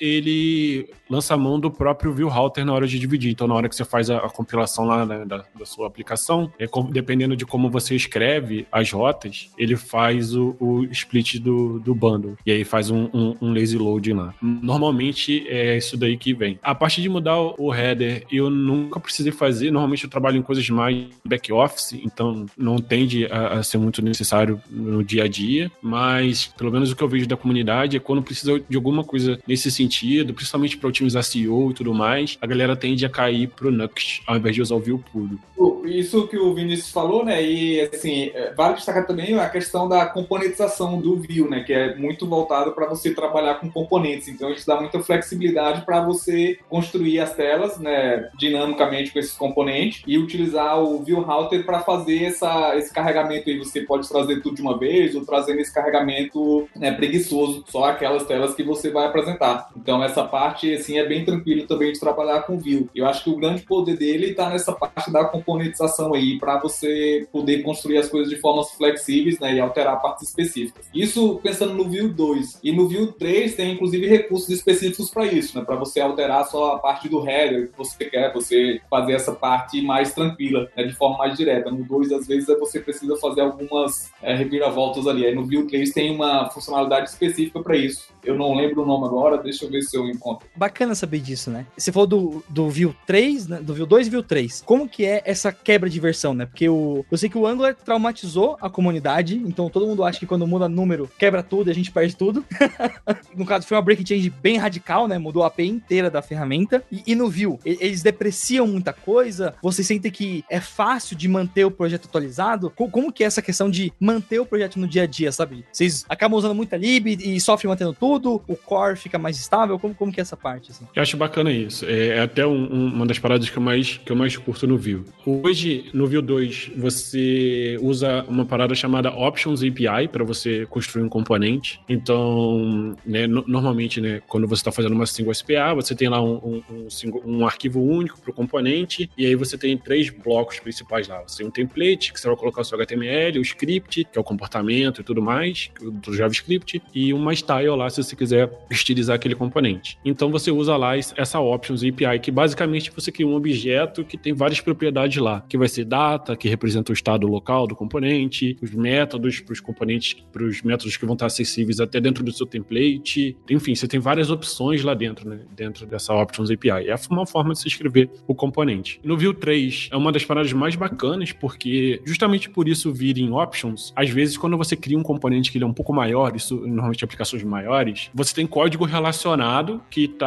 [0.00, 3.30] ele lança a mão do próprio Vue Router na hora de dividir.
[3.30, 6.52] Então, na hora que você faz a, a compilação lá né, da, da, sua aplicação,
[6.58, 11.94] é, dependendo de como você escreve as rotas, ele faz o, o split do, do
[11.94, 12.36] bundle.
[12.44, 14.34] E aí faz um, um, um, lazy load lá.
[14.40, 16.58] Normalmente é isso daí que vem.
[16.62, 19.70] A parte de mudar o, o header, eu nunca precisei fazer.
[19.70, 24.02] Normalmente eu trabalho em coisas mais back office, então não tende a, a ser muito
[24.02, 25.70] necessário no dia a dia.
[25.82, 29.38] Mas, pelo menos o que eu vejo da comunidade é quando precisa de alguma coisa
[29.46, 33.70] nesse sentido, principalmente para otimizar SEO e tudo mais, a galera tende a cair pro
[33.70, 35.38] Nuxt ao invés de usar o Vue puro.
[35.84, 37.42] Isso que o Vinícius falou, né?
[37.42, 41.62] E assim, é, vale destacar também a questão da componentização do Vue, né?
[41.62, 44.28] Que é muito voltado para você trabalhar com componentes.
[44.28, 48.28] Então, isso dá muita flexibilidade para você construir as telas, né?
[48.38, 53.58] Dinamicamente com esses componentes e utilizar o Vue Router para fazer essa, esse carregamento aí.
[53.58, 58.24] Você pode trazer tudo de uma vez ou trazendo esse carregamento né, preguiçoso, só aquelas
[58.24, 59.68] telas que você vai apresentar.
[59.76, 62.88] Então, essa parte assim, é bem tranquilo também de trabalhar com Vue.
[62.94, 67.26] Eu acho que o grande poder dele está nessa parte da componentização aí, para você
[67.32, 70.86] poder construir as coisas de formas flexíveis né, e alterar partes específicas.
[70.94, 72.60] Isso pensando no Vue 2.
[72.62, 76.74] E no Vue 3 tem inclusive recursos específicos para isso, né, para você alterar só
[76.74, 80.92] a parte do header que você quer, você fazer essa parte mais tranquila, né, de
[80.92, 81.70] forma mais direta.
[81.70, 85.26] No 2, às vezes, você precisa fazer algumas é, reviravoltas ali.
[85.26, 88.08] Aí no Vue 3 tem uma funcionalidade específica para isso.
[88.22, 91.50] Eu não lembro o nome agora, deixa eu ver se eu encontro bacana saber disso,
[91.50, 91.66] né?
[91.76, 93.60] Você falou do, do View 3, né?
[93.60, 94.62] do View 2 e View 3.
[94.64, 96.46] Como que é essa quebra de versão, né?
[96.46, 100.26] Porque o, eu sei que o Angular traumatizou a comunidade, então todo mundo acha que
[100.26, 102.44] quando muda número, quebra tudo e a gente perde tudo.
[103.34, 105.18] no caso, foi uma break change bem radical, né?
[105.18, 106.82] Mudou a API inteira da ferramenta.
[106.90, 109.54] E, e no View, eles depreciam muita coisa?
[109.62, 112.70] Você sente que é fácil de manter o projeto atualizado?
[112.70, 115.64] Como, como que é essa questão de manter o projeto no dia a dia, sabe?
[115.72, 118.42] Vocês acabam usando muita lib e sofrem mantendo tudo?
[118.46, 119.78] O core fica mais estável?
[119.78, 120.63] Como, como que é essa parte?
[120.70, 120.86] Assim?
[120.94, 121.84] Eu acho bacana isso.
[121.84, 124.66] É, é até um, um, uma das paradas que eu, mais, que eu mais curto
[124.66, 125.04] no Vue.
[125.26, 131.08] Hoje no Vue 2, você usa uma parada chamada Options API para você construir um
[131.08, 131.80] componente.
[131.88, 136.22] Então, né, no, normalmente, né, quando você está fazendo uma single SPA, você tem lá
[136.22, 140.10] um, um, um, single, um arquivo único para o componente, e aí você tem três
[140.10, 141.22] blocos principais lá.
[141.26, 144.20] Você tem um template, que você vai colocar o seu HTML, o script, que é
[144.20, 149.16] o comportamento e tudo mais, do JavaScript, e uma style lá, se você quiser estilizar
[149.16, 149.98] aquele componente.
[150.04, 154.32] Então, você usa lá essa Options API, que basicamente você cria um objeto que tem
[154.32, 158.72] várias propriedades lá, que vai ser data, que representa o estado local do componente, os
[158.72, 162.46] métodos para os componentes, para os métodos que vão estar acessíveis até dentro do seu
[162.46, 163.36] template.
[163.50, 165.40] Enfim, você tem várias opções lá dentro, né?
[165.54, 166.88] Dentro dessa Options API.
[166.88, 169.00] É uma forma de se escrever o componente.
[169.04, 173.32] No Vue 3 é uma das paradas mais bacanas, porque justamente por isso vir em
[173.32, 176.56] Options, às vezes quando você cria um componente que ele é um pouco maior, isso
[176.56, 180.26] normalmente aplicações maiores, você tem código relacionado que está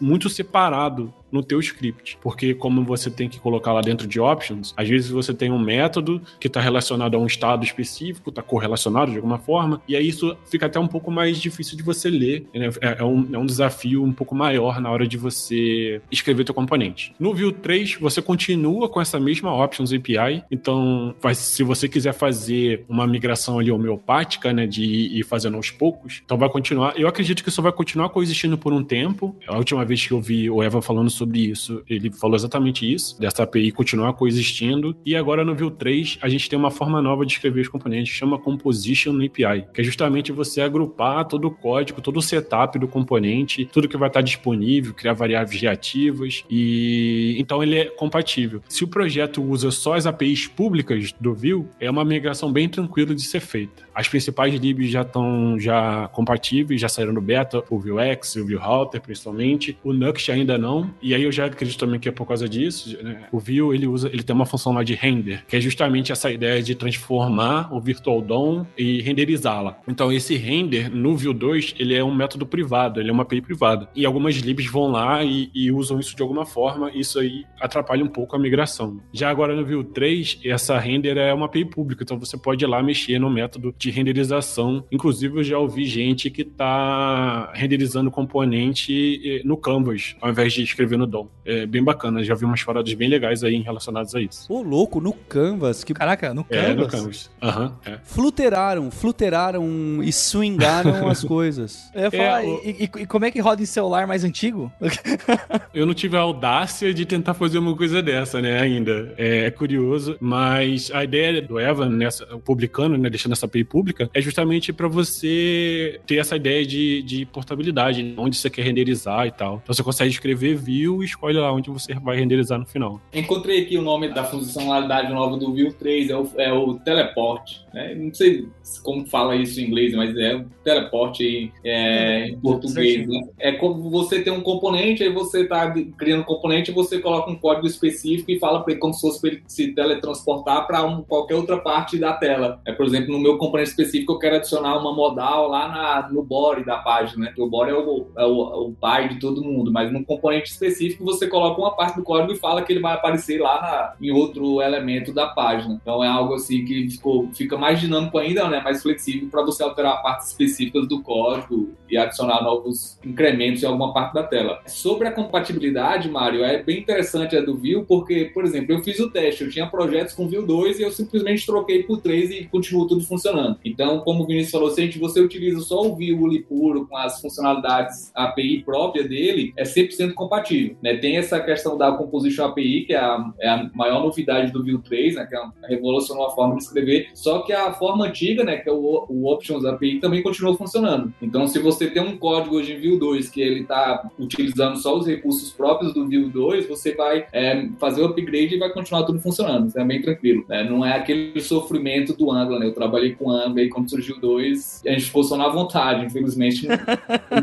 [0.00, 2.18] muito separado no teu script.
[2.20, 5.58] Porque como você tem que colocar lá dentro de options, às vezes você tem um
[5.58, 10.06] método que está relacionado a um estado específico, está correlacionado de alguma forma, e aí
[10.06, 12.46] isso fica até um pouco mais difícil de você ler.
[12.54, 12.68] Né?
[12.80, 16.54] É, é, um, é um desafio um pouco maior na hora de você escrever teu
[16.54, 17.14] componente.
[17.18, 22.84] No Vue 3, você continua com essa mesma options API, então se você quiser fazer
[22.88, 26.98] uma migração ali homeopática, né, de ir fazendo aos poucos, então vai continuar.
[26.98, 29.36] Eu acredito que isso vai continuar coexistindo por um tempo.
[29.46, 31.82] A última vez que eu vi o Eva falando sobre sobre isso.
[31.88, 34.96] Ele falou exatamente isso, dessa API continuar coexistindo.
[35.04, 38.12] E agora no Vue 3, a gente tem uma forma nova de escrever os componentes,
[38.12, 42.88] chama Composition API, que é justamente você agrupar todo o código, todo o setup do
[42.88, 48.62] componente, tudo que vai estar disponível, criar variáveis reativas e então ele é compatível.
[48.68, 53.14] Se o projeto usa só as APIs públicas do Vue, é uma migração bem tranquila
[53.14, 53.84] de ser feita.
[53.94, 59.00] As principais libs já estão já compatíveis, já saíram no beta, o Vuex, o Router
[59.00, 62.48] principalmente, o Nuxt ainda não, e aí eu já acredito também que é por causa
[62.48, 63.24] disso, né?
[63.30, 66.30] O Vue, ele usa, ele tem uma função lá de render, que é justamente essa
[66.30, 69.78] ideia de transformar o Virtual DOM e renderizá-la.
[69.86, 73.40] Então esse render no Vue 2, ele é um método privado, ele é uma API
[73.40, 73.88] privada.
[73.94, 78.04] E algumas libs vão lá e, e usam isso de alguma forma, isso aí atrapalha
[78.04, 79.00] um pouco a migração.
[79.12, 82.68] Já agora no Vue 3, essa render é uma API pública, então você pode ir
[82.68, 84.84] lá mexer no método de renderização.
[84.90, 90.62] Inclusive eu já ouvi gente que está renderizando componente eh, no Canvas, ao invés de
[90.62, 91.28] escrever no Dom.
[91.44, 94.52] É bem bacana, já vi umas paradas bem legais aí relacionadas a isso.
[94.52, 95.82] Ô, louco, no Canvas.
[95.82, 95.92] Que...
[95.92, 96.64] Caraca, no Canvas?
[96.64, 97.30] É, no Canvas.
[97.42, 97.98] Aham, uhum, é.
[98.04, 101.90] Fluteraram, fluteraram e swingaram as coisas.
[101.94, 102.60] Eu ia falar, é, o...
[102.64, 104.70] e, e, como é que roda em celular mais antigo?
[105.74, 109.12] eu não tive a audácia de tentar fazer uma coisa dessa, né, ainda.
[109.16, 114.10] É, é curioso, mas a ideia do Evan, nessa, publicando, né, deixando essa API pública,
[114.12, 119.30] é justamente para você ter essa ideia de, de portabilidade, onde você quer renderizar e
[119.30, 119.62] tal.
[119.62, 123.00] Então você consegue escrever view e escolhe lá onde você vai renderizar no final.
[123.14, 127.62] Encontrei aqui o nome da funcionalidade nova do Vue 3, é o, é o Teleport.
[127.72, 127.94] Né?
[127.94, 128.46] Não sei
[128.82, 133.08] como fala isso em inglês, mas é o teleporte é, em português.
[133.08, 133.20] Né?
[133.38, 137.30] É como você tem um componente, aí você está criando um componente e você coloca
[137.30, 140.84] um código específico e fala para ele como se fosse para ele se teletransportar para
[140.84, 142.60] um, qualquer outra parte da tela.
[142.66, 146.22] É, por exemplo, no meu componente específico, eu quero adicionar uma modal lá na, no
[146.22, 147.26] body da página.
[147.26, 147.34] Né?
[147.38, 151.04] O body é o, é o, o pai de todo mundo, mas no componente específico
[151.04, 154.10] você coloca uma parte do código e fala que ele vai aparecer lá na, em
[154.10, 155.78] outro elemento da página.
[155.80, 158.60] Então é algo assim que ficou, fica mais dinâmico ainda, né?
[158.60, 163.92] mais flexível para você alterar partes específicas do código e adicionar novos incrementos em alguma
[163.92, 164.60] parte da tela.
[164.66, 168.98] Sobre a compatibilidade, Mário, é bem interessante a do Vue, porque, por exemplo, eu fiz
[168.98, 172.44] o teste, eu tinha projetos com Vue 2 e eu simplesmente troquei por 3 e
[172.44, 173.51] continuou tudo funcionando.
[173.64, 178.10] Então, como o Vinícius falou, se você utiliza só o Vue puro com as funcionalidades
[178.14, 180.76] API própria dele, é 100% compatível.
[180.82, 180.96] Né?
[180.96, 184.78] Tem essa questão da Composition API, que é a, é a maior novidade do Vue
[184.78, 185.26] 3, né?
[185.26, 188.72] que é revolucionou a forma de escrever, só que a forma antiga, né, que é
[188.72, 191.12] o, o Options API, também continua funcionando.
[191.20, 194.96] Então, se você tem um código hoje em Vue 2 que ele está utilizando só
[194.96, 199.04] os recursos próprios do Vue 2, você vai é, fazer o upgrade e vai continuar
[199.04, 199.68] tudo funcionando.
[199.68, 200.44] Isso é bem tranquilo.
[200.48, 200.64] Né?
[200.64, 202.66] Não é aquele sofrimento do Angular, né?
[202.66, 206.04] Eu trabalhei com Angular e quando surgiu 2, a gente ficou só na vontade.
[206.04, 206.66] Infelizmente,
[207.30, 207.41] não.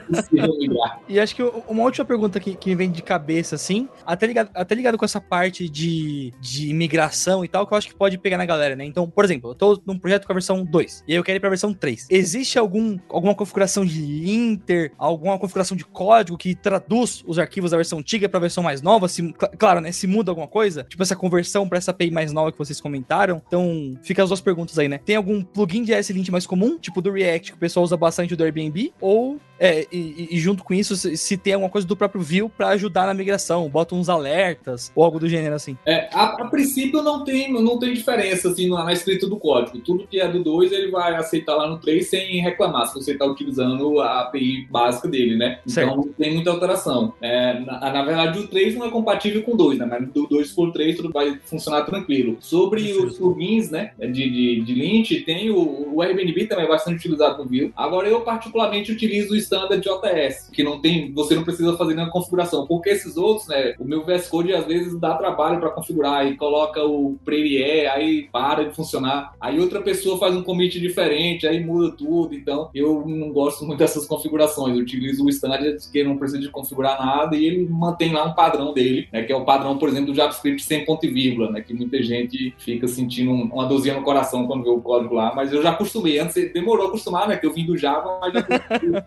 [1.08, 4.76] E acho que uma última pergunta que, que vem de cabeça, assim, até ligado, até
[4.76, 8.38] ligado com essa parte de, de imigração e tal, que eu acho que pode pegar
[8.38, 8.86] na galera, né?
[8.86, 11.38] Então, por exemplo, eu tô num projeto com a versão 2 e aí eu quero
[11.38, 12.08] ir pra versão 3.
[12.10, 17.78] Existe algum, alguma configuração de inter, alguma configuração de código que traduz os arquivos da
[17.78, 19.08] versão antiga pra versão mais nova?
[19.08, 19.92] Se, cl claro, né?
[19.92, 20.84] Se muda alguma coisa?
[20.84, 23.42] Tipo essa conversão pra essa API mais nova que vocês comentaram.
[23.48, 25.00] Então, fica as duas perguntas aí, né?
[25.00, 28.36] Tem algum plugin de S-Lint mais comum, tipo do React, que o pessoal usa bastante
[28.36, 28.94] do Airbnb?
[29.00, 32.50] Ou é, e, e, junto com isso, se, se, tem alguma coisa do próprio Vue
[32.50, 35.78] para ajudar na migração, bota uns alertas ou algo do gênero assim.
[35.86, 39.80] É, a, a, princípio não tem, não tem diferença assim na, na escrita do código.
[39.80, 43.14] Tudo que é do 2 ele vai aceitar lá no 3 sem reclamar, se você
[43.14, 45.60] está utilizando a API básica dele, né?
[45.62, 45.96] Então certo.
[45.96, 47.14] não tem muita alteração.
[47.22, 49.86] É, na, na, verdade, o 3 não é compatível com o 2, né?
[49.86, 52.38] Mas do 2 por 3 tudo vai funcionar tranquilo.
[52.40, 53.92] Sobre os plugins, né?
[54.00, 57.72] De, de, de Lint, tem o, o Airbnb também é bastante utilizado no Vue.
[57.76, 62.12] Agora eu particularmente utilizo o standard JS, que não tem, você não precisa fazer nenhuma
[62.12, 63.74] configuração, porque esses outros, né?
[63.80, 68.30] O meu VS Code às vezes dá trabalho para configurar e coloca o Prairie, aí
[68.32, 69.34] para de funcionar.
[69.40, 72.34] Aí outra pessoa faz um commit diferente, aí muda tudo.
[72.34, 74.76] Então eu não gosto muito dessas configurações.
[74.76, 78.34] Eu utilizo o standard que não precisa de configurar nada e ele mantém lá um
[78.34, 79.24] padrão dele, né?
[79.24, 81.62] Que é o padrão, por exemplo, do JavaScript sem ponto e vírgula, né?
[81.62, 85.52] Que muita gente fica sentindo uma dorzinha no coração quando vê o código lá, mas
[85.52, 86.20] eu já acostumei.
[86.20, 87.38] Antes demorou a acostumar, né?
[87.38, 88.46] Que eu vim do Java, mas já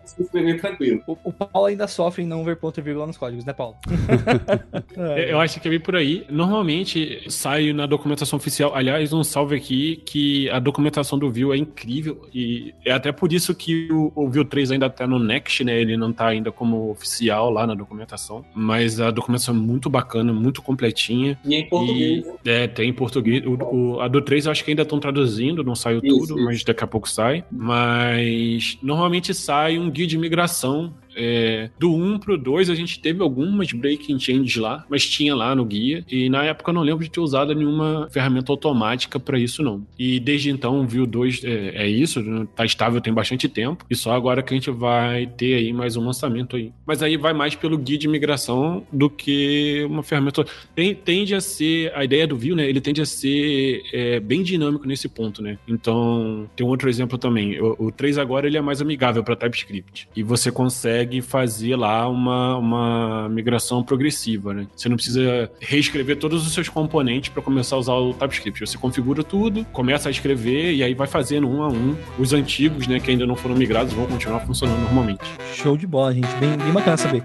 [0.77, 1.03] tranquilo.
[1.07, 3.75] O, o Paulo ainda sofre em não ver ponto e vírgula nos códigos, né, Paulo?
[5.27, 6.25] eu acho que é bem por aí.
[6.29, 8.75] Normalmente sai na documentação oficial.
[8.75, 13.31] Aliás, um salve aqui que a documentação do Vue é incrível e é até por
[13.31, 15.79] isso que o, o Vue 3 ainda tá no Next, né?
[15.79, 20.33] Ele não tá ainda como oficial lá na documentação, mas a documentação é muito bacana,
[20.33, 21.37] muito completinha.
[21.43, 22.25] E em português.
[22.45, 23.43] E, é, tem em português.
[23.45, 26.35] O, o, a do 3 eu acho que ainda estão traduzindo, não saiu isso, tudo,
[26.37, 26.45] isso.
[26.45, 27.43] mas daqui a pouco sai.
[27.51, 32.99] Mas normalmente sai um guia de migração ação é, do 1 pro 2 a gente
[32.99, 36.05] teve algumas breaking changes lá, mas tinha lá no guia.
[36.09, 39.85] E na época eu não lembro de ter usado nenhuma ferramenta automática para isso, não.
[39.97, 42.47] E desde então o Vue 2 é, é, isso, né?
[42.55, 43.85] tá estável tem bastante tempo.
[43.89, 46.71] E só agora que a gente vai ter aí mais um lançamento aí.
[46.85, 50.45] Mas aí vai mais pelo guia de migração do que uma ferramenta.
[50.75, 52.67] Tem, tende a ser, a ideia do Vue, né?
[52.67, 55.57] Ele tende a ser é, bem dinâmico nesse ponto, né?
[55.67, 57.59] Então, tem um outro exemplo também.
[57.61, 60.07] O, o 3 agora ele é mais amigável para TypeScript.
[60.15, 64.67] E você consegue consegue fazer lá uma, uma migração progressiva, né?
[64.75, 68.65] Você não precisa reescrever todos os seus componentes para começar a usar o TypeScript.
[68.65, 71.95] Você configura tudo, começa a escrever e aí vai fazendo um a um.
[72.17, 75.23] Os antigos, né, que ainda não foram migrados, vão continuar funcionando normalmente.
[75.53, 76.33] Show de bola, gente.
[76.39, 77.23] Bem, bem bacana saber.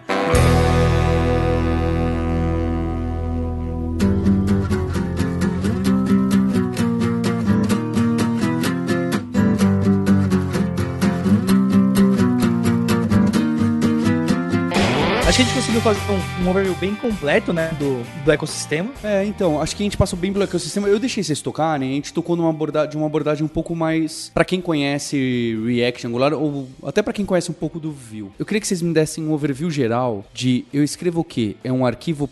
[15.79, 18.91] Conseguiu fazer um, um overview bem completo, né, do, do ecossistema.
[19.03, 20.89] É, então, acho que a gente passou bem pelo ecossistema.
[20.89, 24.45] Eu deixei vocês tocarem, a gente tocou numa abordagem, uma abordagem um pouco mais para
[24.45, 28.31] quem conhece React Angular ou até para quem conhece um pouco do Vue.
[28.39, 31.57] Eu queria que vocês me dessem um overview geral de eu escrevo o quê?
[31.63, 32.29] É um arquivo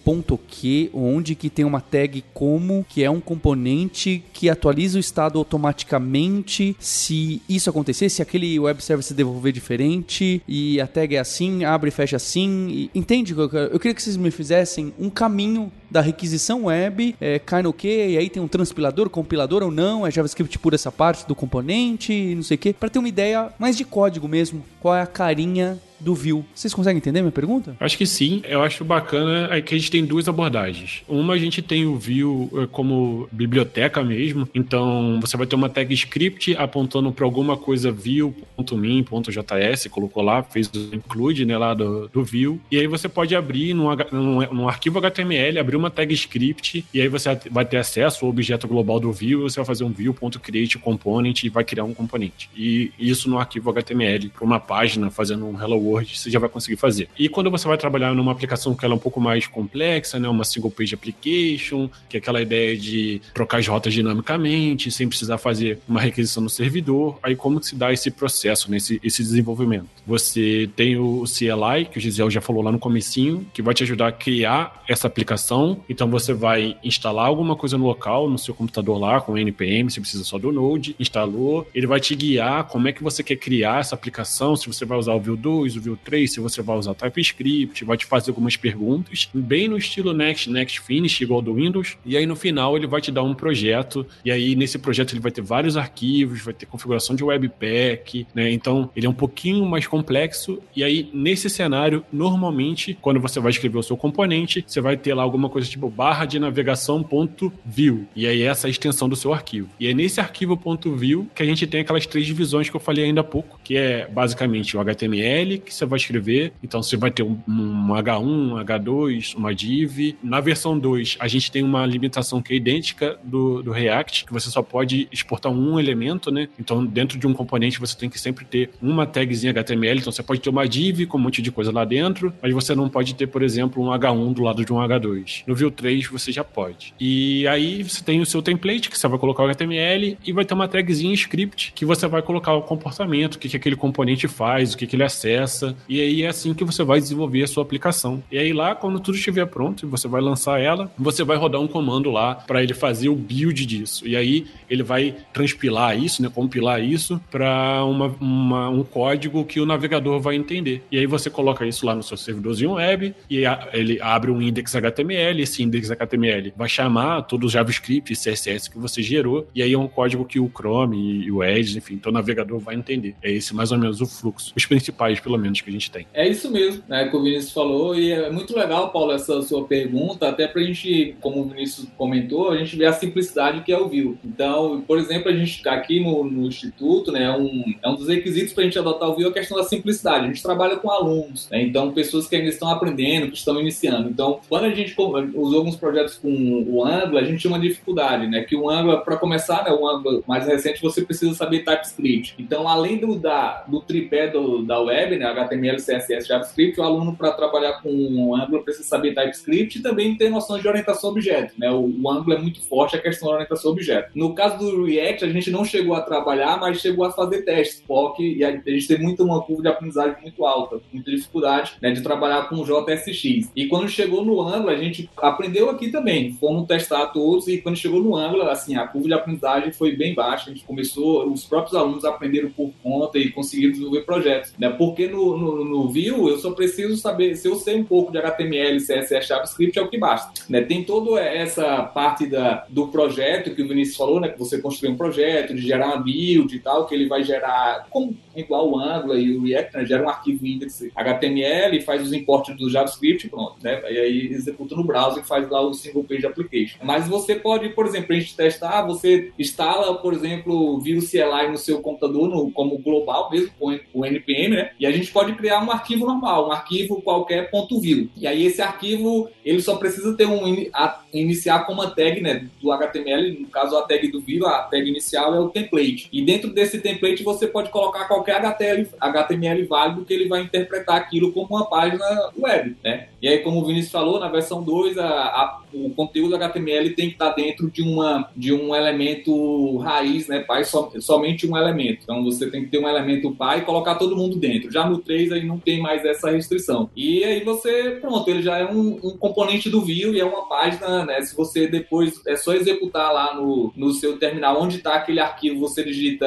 [0.48, 5.38] .que onde que tem uma tag como, que é um componente que atualiza o estado
[5.38, 11.64] automaticamente se isso acontecer, se aquele web service devolver diferente e a tag é assim,
[11.64, 12.68] abre e fecha assim.
[12.68, 13.35] E, Entende?
[13.42, 18.08] Eu queria que vocês me fizessem um caminho da requisição web, é, cai no quê?
[18.10, 22.34] E aí tem um transpilador, compilador ou não, é JavaScript por essa parte do componente,
[22.34, 24.64] não sei o quê, para ter uma ideia mais de código mesmo.
[24.80, 26.44] Qual é a carinha do Vue.
[26.54, 27.76] Vocês conseguem entender minha pergunta?
[27.80, 28.42] Acho que sim.
[28.44, 31.02] Eu acho bacana é que a gente tem duas abordagens.
[31.08, 34.48] Uma, a gente tem o Vue é, como biblioteca mesmo.
[34.54, 40.68] Então, você vai ter uma tag script apontando para alguma coisa view.min.js, colocou lá, fez
[40.68, 42.60] o include né, lá do, do Vue.
[42.70, 47.00] E aí você pode abrir num, num, num arquivo HTML, abrir uma tag script, e
[47.00, 50.78] aí você vai ter acesso ao objeto global do Vue, você vai fazer um view.create
[50.78, 52.48] component e vai criar um componente.
[52.56, 56.48] E isso no arquivo HTML, para uma página, fazendo um hello Word, você já vai
[56.48, 57.08] conseguir fazer.
[57.18, 60.28] E quando você vai trabalhar numa aplicação que ela é um pouco mais complexa, né,
[60.28, 65.38] uma single page application, que é aquela ideia de trocar as rotas dinamicamente, sem precisar
[65.38, 69.86] fazer uma requisição no servidor, aí como se dá esse processo, né, esse, esse desenvolvimento?
[70.06, 73.82] Você tem o CLI, que o Gisele já falou lá no comecinho, que vai te
[73.82, 75.80] ajudar a criar essa aplicação.
[75.88, 80.00] Então você vai instalar alguma coisa no local, no seu computador lá, com npm, você
[80.00, 83.80] precisa só do Node, instalou, ele vai te guiar como é que você quer criar
[83.80, 86.76] essa aplicação, se você vai usar o Vue 2, o Vue 3, se você vai
[86.76, 91.54] usar TypeScript, vai te fazer algumas perguntas, bem no estilo Next, Next Finish, igual do
[91.54, 95.12] Windows, e aí no final ele vai te dar um projeto, e aí nesse projeto
[95.12, 98.50] ele vai ter vários arquivos, vai ter configuração de Webpack, né?
[98.50, 103.50] Então ele é um pouquinho mais complexo, e aí nesse cenário, normalmente, quando você vai
[103.50, 107.52] escrever o seu componente, você vai ter lá alguma coisa tipo barra de navegação ponto
[107.64, 109.68] view, e aí essa é a extensão do seu arquivo.
[109.78, 112.80] E é nesse arquivo ponto view que a gente tem aquelas três divisões que eu
[112.80, 116.52] falei ainda há pouco, que é basicamente o HTML, que você vai escrever.
[116.62, 120.16] Então você vai ter um, um H1, um H2, uma div.
[120.22, 124.32] Na versão 2, a gente tem uma limitação que é idêntica do, do React, que
[124.32, 126.48] você só pode exportar um elemento, né?
[126.58, 129.98] Então, dentro de um componente, você tem que sempre ter uma tagzinha HTML.
[129.98, 132.74] Então, você pode ter uma div com um monte de coisa lá dentro, mas você
[132.74, 135.42] não pode ter, por exemplo, um H1 do lado de um H2.
[135.46, 136.94] No Vue 3, você já pode.
[136.98, 140.44] E aí, você tem o seu template, que você vai colocar o HTML, e vai
[140.44, 144.28] ter uma tagzinha script, que você vai colocar o comportamento, o que, que aquele componente
[144.28, 145.55] faz, o que, que ele acessa.
[145.88, 148.22] E aí, é assim que você vai desenvolver a sua aplicação.
[148.30, 151.68] E aí, lá, quando tudo estiver pronto você vai lançar ela, você vai rodar um
[151.68, 154.06] comando lá para ele fazer o build disso.
[154.06, 160.20] E aí, ele vai transpilar isso, né, compilar isso para um código que o navegador
[160.20, 160.82] vai entender.
[160.90, 164.40] E aí você coloca isso lá no seu servidorzinho web e a, ele abre um
[164.40, 169.48] index HTML, esse index HTML vai chamar todo o JavaScript e CSS que você gerou,
[169.54, 172.58] e aí é um código que o Chrome e o Edge, enfim, então o navegador
[172.58, 173.14] vai entender.
[173.22, 176.06] É esse mais ou menos o fluxo, os principais, pelo menos, que a gente tem.
[176.12, 179.64] É isso mesmo, né, que o Vinícius falou, e é muito legal, Paulo, essa sua
[179.64, 183.78] pergunta, até pra gente, como o Vinícius comentou, a gente ver a simplicidade que é
[183.78, 184.18] o Vue.
[184.24, 188.08] Então, por exemplo, a gente tá aqui no, no Instituto, né, um, é um dos
[188.08, 190.24] requisitos para a gente adotar o Vue é a questão da simplicidade.
[190.24, 194.08] A gente trabalha com alunos, né, então pessoas que ainda estão aprendendo, que estão iniciando.
[194.08, 194.94] Então, quando a gente
[195.34, 199.04] usou alguns projetos com o Angular, a gente tinha uma dificuldade, né, que o Angular,
[199.04, 202.34] para começar, né, o Angular mais recente, você precisa saber TypeScript.
[202.38, 207.16] Então, além do, da, do tripé do, da web, né, HTML, CSS, JavaScript, o aluno,
[207.16, 211.54] para trabalhar com Angular, precisa saber TypeScript e também ter noções de orientação a objeto.
[211.58, 214.10] Né, o, o Angular é muito forte a questão da orientação a objeto.
[214.14, 217.82] No caso do React, a gente não chegou a trabalhar, mas chegou a fazer testes,
[217.86, 221.90] POC, e a gente tem muito uma curva de aprendizagem muito alta, muita dificuldade né,
[221.90, 223.50] de trabalhar com JSX.
[223.54, 227.76] E quando chegou no Angular, a gente aprendeu aqui também, fomos testar todos, e quando
[227.76, 231.44] chegou no Angular, assim, a curva de aprendizagem foi bem baixa, a gente começou, os
[231.44, 236.08] próprios alunos aprenderam por conta e conseguiram desenvolver projetos, né, porque no, no, no Vue
[236.08, 239.88] eu só preciso saber, se eu sei um pouco de HTML, CSS, JavaScript, é o
[239.88, 240.42] que basta.
[240.48, 244.60] Né, tem toda essa parte da, do projeto que o Vinícius falou, né, que você
[244.60, 248.70] construiu um projeto, de gerar uma build e tal, que ele vai gerar, como igual
[248.70, 252.70] o Angular e o React, né, gera um arquivo index HTML, faz os importes do
[252.70, 256.78] JavaScript, pronto, né, e aí executa no browser e faz lá o single page application.
[256.82, 261.58] Mas você pode, por exemplo, a gente testar, você instala, por exemplo, Vue CLI no
[261.58, 265.62] seu computador no, como global mesmo, com o NPM, né, e a gente pode criar
[265.62, 268.10] um arquivo normal, um arquivo qualquer ponto .vue.
[268.16, 272.48] E aí esse arquivo, ele só precisa ter um a, iniciar com uma tag, né,
[272.60, 276.08] do HTML, no caso a tag do Vue, a tag inicial é o template.
[276.12, 280.96] E dentro desse template você pode colocar qualquer HTML, HTML válido que ele vai interpretar
[280.96, 282.04] aquilo como uma página
[282.38, 283.08] web, né?
[283.20, 287.08] E aí, como o Vinícius falou, na versão 2, a, a, o conteúdo HTML tem
[287.08, 290.40] que estar dentro de, uma, de um elemento raiz, né?
[290.40, 292.00] Pai, so, somente um elemento.
[292.02, 294.70] Então você tem que ter um elemento pai e colocar todo mundo dentro.
[294.70, 296.90] Já no 3 aí não tem mais essa restrição.
[296.96, 300.48] E aí você, pronto, ele já é um, um componente do Vue e é uma
[300.48, 301.20] página, né?
[301.22, 305.60] Se você depois é só executar lá no, no seu terminal onde está aquele arquivo,
[305.60, 306.26] você digita